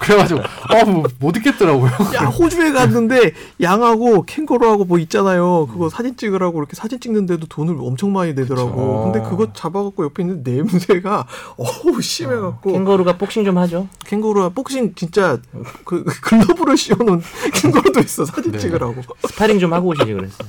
[0.00, 0.40] 그래가지고
[0.72, 1.90] 어 못 있겠더라고요.
[2.16, 5.68] 야 호주에 갔는데 양하고 캥거루하고 뭐 있잖아요.
[5.70, 8.70] 그거 사진 찍으라고 이렇게 사진 찍는데도 돈을 엄청 많이 내더라고.
[8.70, 9.12] 그쵸.
[9.12, 11.26] 근데 그거 잡아갖고 옆에 있는 냄새가
[11.56, 13.81] 어우 심해갖고 캥거루가 복싱 좀 하죠.
[14.06, 15.38] 캥거루가 복싱 진짜
[15.84, 17.22] 그 글러브를 씌워놓은
[17.54, 18.58] 캥거루도 있어 사진 네.
[18.58, 20.48] 찍으라고 스파링 좀 하고 오시지 그랬어요.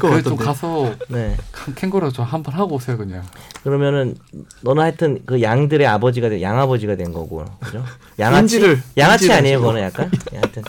[0.00, 0.36] 그래 좀.
[0.36, 1.36] 가서 네.
[1.76, 3.22] 캥거루 좀 한번 하고 오세요 그냥.
[3.62, 4.16] 그러면은
[4.62, 7.44] 너는 하여튼 그 양들의 아버지가 된 양아버지가 된 거고.
[7.60, 7.84] 그죠?
[8.18, 8.58] 양아치.
[8.60, 9.60] 인지를- 양아치 아니에요.
[9.60, 10.10] 그거는 약간.
[10.32, 10.62] 예, 하여튼.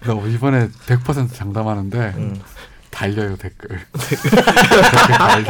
[0.00, 2.40] 나 이번에 100% 장담하는데 음.
[2.90, 3.80] 달려요 댓글.
[3.92, 5.44] 댓글 달려.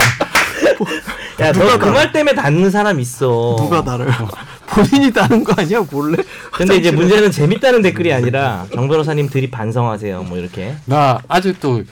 [1.41, 3.57] 야, 누가 너그 나- 말 때문에 닿는 사람 있어.
[3.59, 4.07] 누가 나를
[4.67, 6.17] 본인이 따는 거 아니야 몰래?
[6.53, 10.23] 근데 이제 문제는 재밌다는 댓글이 아니라 정 변호사님 들이 반성하세요.
[10.25, 11.83] 뭐 이렇게 나 아직도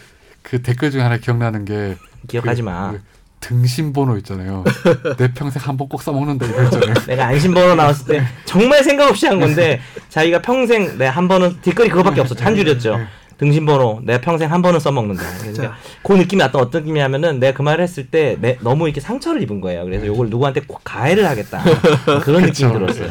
[0.42, 1.96] 그 댓글 중에 하나 기억나는 게
[2.28, 2.92] 기억하지 그- 마.
[2.92, 3.00] 그
[3.40, 4.64] 등신번호 있잖아요.
[5.18, 6.94] 내 평생 한 번 꼭 써먹는다 이거 있잖아요.
[7.06, 11.90] 내가 안심번호 나왔을 때 정말 생각 없이 한 건데 자기가 평생 내 한 번은 댓글이
[11.90, 12.98] 그거밖에 없어 한 줄이었죠.
[13.44, 15.22] 등신번호 내가 평생 한 번은 써먹는다.
[15.40, 19.42] 그러니까 그 느낌이 어떤 어떤 느낌이냐면은 내가 그 말을 했을 때 내, 너무 이렇게 상처를
[19.42, 19.84] 입은 거예요.
[19.84, 21.62] 그래서 요걸 누구한테 꼭 가해를 하겠다
[22.22, 22.72] 그런 느낌이.
[22.72, 23.10] 들었어요.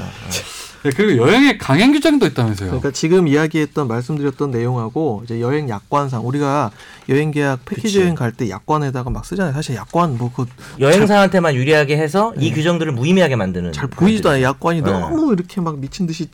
[0.83, 2.67] 네, 그리고 여행의 강행 규정도 있다면서요.
[2.69, 6.71] 그러니까 지금 이야기했던 말씀드렸던 내용하고 이제 여행 약관상 우리가
[7.07, 8.01] 여행 계약 패키지 그치.
[8.01, 9.53] 여행 갈 때 약관에다가 막 쓰잖아요.
[9.53, 13.71] 사실 약관 뭐그잘 여행사한테만 유리하게 해서 이 규정들을 무의미하게 만드는.
[13.91, 14.43] 보이지도 않아요.
[14.43, 14.91] 약관이 네.
[14.91, 16.27] 너무 이렇게 막 미친 듯이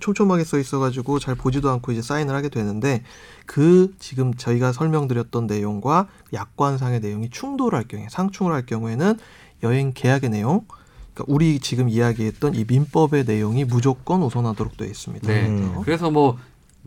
[0.00, 3.02] 촘촘하게 써 있어 가지고 잘 보지도 않고 이제 사인을 하게 되는데
[3.46, 9.18] 그 지금 저희가 설명드렸던 내용과 약관상의 내용이 충돌할 경우에 상충을 할 경우에는
[9.62, 10.62] 여행 계약의 내용
[11.20, 15.26] 그러니까 우리 지금 이야기했던 이 민법의 내용이 무조건 우선하도록 되어 있습니다.
[15.26, 15.46] 네.
[15.46, 15.80] 음.
[15.84, 16.38] 그래서 뭐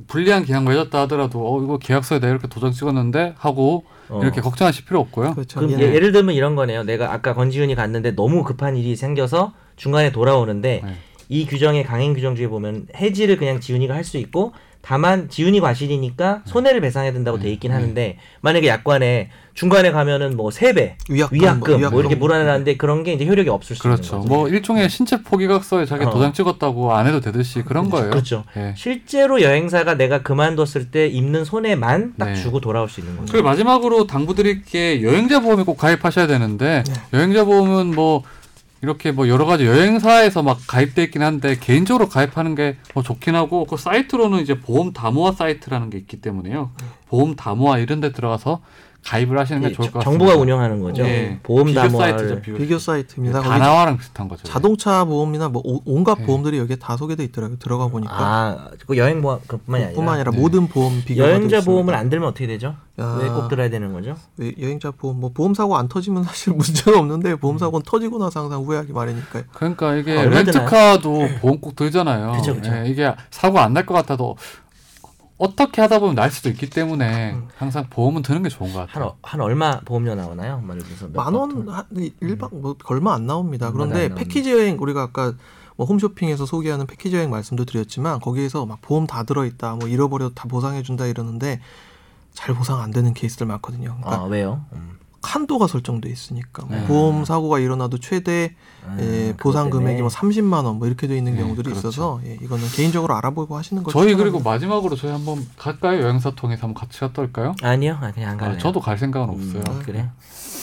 [0.07, 4.19] 불리한 계약 맺었다 하더라도 어 이거 계약서에 내가 이렇게 도장 찍었는데 하고 어.
[4.21, 5.35] 이렇게 걱정하실 필요 없고요.
[5.35, 5.59] 그렇죠.
[5.59, 6.83] 그럼 예, 예를 들면 이런 거네요.
[6.83, 10.95] 내가 아까 권지윤이 갔는데 너무 급한 일이 생겨서 중간에 돌아오는데 네.
[11.29, 14.53] 이 규정의 강행 규정 중에 보면 해지를 그냥 지훈이가 할 수 있고
[14.85, 20.97] 다만 지훈이 과실이니까 손해를 배상해야 된다고 돼 있긴 하는데 만약에 약관에 중간에 가면은 뭐 세배
[21.09, 21.99] 위약금, 위약금, 뭐 뭐.
[22.01, 24.17] 이렇게 물어내는데 그런 게 이제 효력이 없을 수 그렇죠.
[24.17, 24.27] 있는 거죠.
[24.35, 26.09] 뭐 일종의 신체 포기각서에 자기 어.
[26.09, 28.09] 도장 찍었다고 안 해도 되듯이 그런 거예요.
[28.09, 28.43] 그렇죠.
[28.57, 28.73] 예.
[28.75, 32.35] 실제로 여행사가 내가 그만뒀을 때 입는 손해만 딱 네.
[32.35, 33.31] 주고 돌아올 수 있는 거죠.
[33.31, 36.93] 그리고 마지막으로 당부드릴 게 여행자 보험에 꼭 가입하셔야 되는데 네.
[37.13, 38.23] 여행자 보험은 뭐
[38.83, 43.65] 이렇게 뭐 여러 가지 여행사에서 막 가입돼 있긴 한데 개인적으로 가입하는 게 뭐 좋긴 하고
[43.65, 46.71] 그 사이트로는 이제 보험 다모아 사이트라는 게 있기 때문에요.
[47.07, 48.61] 보험 다모아 이런 데 들어가서
[49.05, 50.03] 가입을 하시는 게 예, 좋을 것 같습니다.
[50.25, 51.03] 정부가 운영하는 거죠.
[51.03, 51.39] 예.
[51.43, 52.41] 보험 비교 담화를 사이트죠.
[52.41, 53.41] 비교, 비교 사이트입니다.
[53.41, 54.43] 다나와랑 비슷한 거죠.
[54.43, 56.25] 자동차 보험이나 뭐 오- 온갖 네.
[56.25, 57.57] 보험들이 여기에 다 소개돼 있더라고요.
[57.59, 60.37] 들어가 보니까 아, 그 여행 보험 그뿐만이 아니라 뿐만 아니라 네.
[60.39, 61.61] 모든 보험 비교가 여행자.
[61.61, 62.75] 보험을 안 들면 어떻게 되죠?
[62.99, 63.17] 야.
[63.21, 64.15] 왜꼭 들어야 되는 거죠?
[64.37, 68.41] 왜 여행자 보험 뭐 보험 사고 안 터지면 사실 문제가 없는데 보험 사고는 터지고 나서
[68.41, 69.43] 항상 후회하기 마련이니까요.
[69.51, 72.33] 그러니까 이게 아, 렌트카도 보험 꼭 들잖아요.
[72.33, 72.71] 그쵸, 그쵸.
[72.73, 74.37] 예, 이게 사고 안 날 것 같아도
[75.37, 79.05] 어떻게 하다 보면 날 수도 있기 때문에 항상 보험은 드는 게 좋은 것 한, 같아요.
[79.05, 80.61] 어- 한 얼마 보험료 나오나요?
[80.61, 81.67] 말 들어서 몇만 번?
[81.67, 81.85] 원한
[82.21, 83.67] 일박 뭐 얼마 안 나옵니다.
[83.67, 84.15] 안 그런데 나옵니다.
[84.15, 85.33] 패키지 여행 우리가 아까
[85.75, 90.47] 뭐 홈쇼핑에서 소개하는 패키지 여행 말씀도 드렸지만 거기에서 막 보험 다 들어있다, 뭐 잃어버려도 다
[90.47, 91.59] 보상해준다 이러는데
[92.33, 93.97] 잘 보상 안 되는 케이스들 많거든요.
[94.01, 94.63] 그러니까 아, 왜요?
[94.73, 94.97] 음.
[95.23, 96.85] 한도가 설정돼 있으니까 뭐 네.
[96.85, 98.55] 보험 사고가 일어나도 최대
[98.85, 99.69] 아, 예, 보상.
[99.69, 101.87] 금액이 뭐 30만 원 뭐 이렇게 돼 있는 네, 경우들이 그렇죠.
[101.89, 104.15] 있어서 예, 이거는 개인적으로 알아보고 하시는 걸 저희.
[104.15, 106.01] 그리고 마지막으로 저희 한번 갈까요?
[106.01, 107.55] 여행사 통해서 한번 같이 갔다 올까요?
[107.61, 108.55] 아니요, 아, 그냥 안 갈래요.
[108.55, 109.79] 아, 저도 갈 생각은 음, 없어요.
[109.85, 110.09] 그래.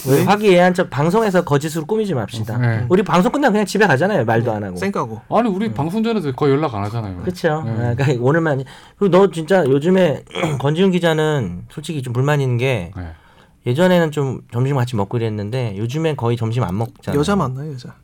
[0.09, 0.15] 왜?
[0.15, 2.57] 우리 화기애애한 척 방송에서 거짓으로 꾸미지 맙시다.
[2.59, 2.87] 네.
[2.89, 4.25] 우리 방송 끝나면 그냥 집에 가잖아요.
[4.25, 4.77] 말도 안 하고.
[4.77, 7.19] 쌩까고 아니 우리 방송 전에도 거의 연락 안 하잖아요.
[7.21, 7.63] 그렇죠.
[7.67, 7.95] 네.
[7.97, 8.65] 그러니까 오늘만
[8.99, 10.25] 그리고 너 진짜 요즘에
[10.59, 13.03] 건지훈 기자는 솔직히 좀 불만 있는 게 네.
[13.67, 17.19] 예전에는 좀 점심 같이 먹고 이랬는데 요즘엔 거의 점심 안 먹잖아요.
[17.19, 17.95] 여자 만나요 여자.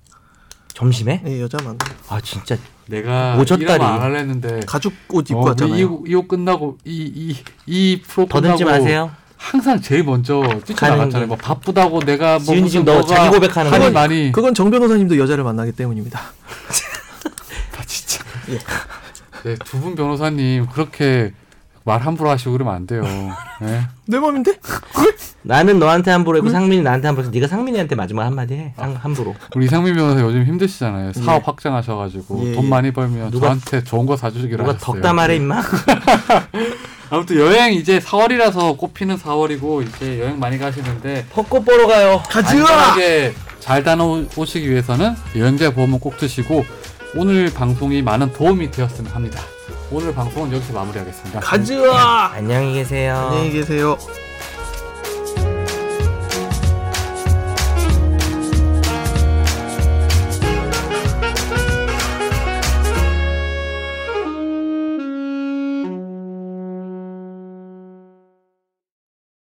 [0.75, 1.23] 점심에?
[1.27, 1.79] 예, 여자 만나.
[1.89, 3.65] 요 아 진짜 내가 오젓다리.
[3.65, 6.03] 이러면 안 할랬는데 가죽 옷 입고 어, 왔잖아요.
[6.07, 7.37] 이 옷 끝나고 이 이
[7.67, 9.11] 이 프로 더듬지 끝나고 마세요.
[9.39, 11.21] 항상 제일 먼저 가는 뛰쳐나갔잖아요.
[11.21, 11.27] 게.
[11.27, 13.91] 뭐 바쁘다고 내가 뭐 지금 너 자기 고백하는 거지?
[13.91, 16.21] 많이 그건 정 변호사님도 여자를 만나기 때문입니다.
[17.73, 18.25] 다 진짜.
[18.51, 18.59] 예.
[19.45, 21.33] 네, 두 분 변호사님 그렇게
[21.87, 23.03] 말 함부로 하시고 그러면 안 돼요.
[23.63, 23.81] 네.
[24.07, 24.59] 내 맘인데?
[25.43, 28.75] 나는 너한테 함부로 했고 상민이 나한테 함부로 해서 네가 상민이한테 마지막 한마디 해.
[28.77, 29.37] 상, 함부로.
[29.55, 31.13] 우리 이상민 변호사 요즘 힘드시잖아요.
[31.13, 31.43] 사업 예.
[31.47, 32.69] 확장하셔가지고 예, 돈 예.
[32.69, 34.95] 많이 벌면 누가- 저한테 좋은 거 사주기로 누가 하셨어요.
[34.97, 35.63] 덕담 하래 임마.
[37.09, 42.21] 아무튼 여행 이제 4월이라서 꽃피는 4월이고 이제 여행 많이 가시는데 벚꽃 보러 가요.
[42.35, 46.65] 안전하게 잘 다녀오시기 위해서는 여행자 보험은 꼭 드시고
[47.15, 49.41] 오늘 방송이 많은 도움이 되었으면 합니다.
[49.91, 51.41] 오늘 방송은 여기서 마무리하겠습니다.
[51.41, 52.33] 가즈아.
[52.35, 53.17] 안녕히 계세요.
[53.17, 53.97] 안녕히 계세요.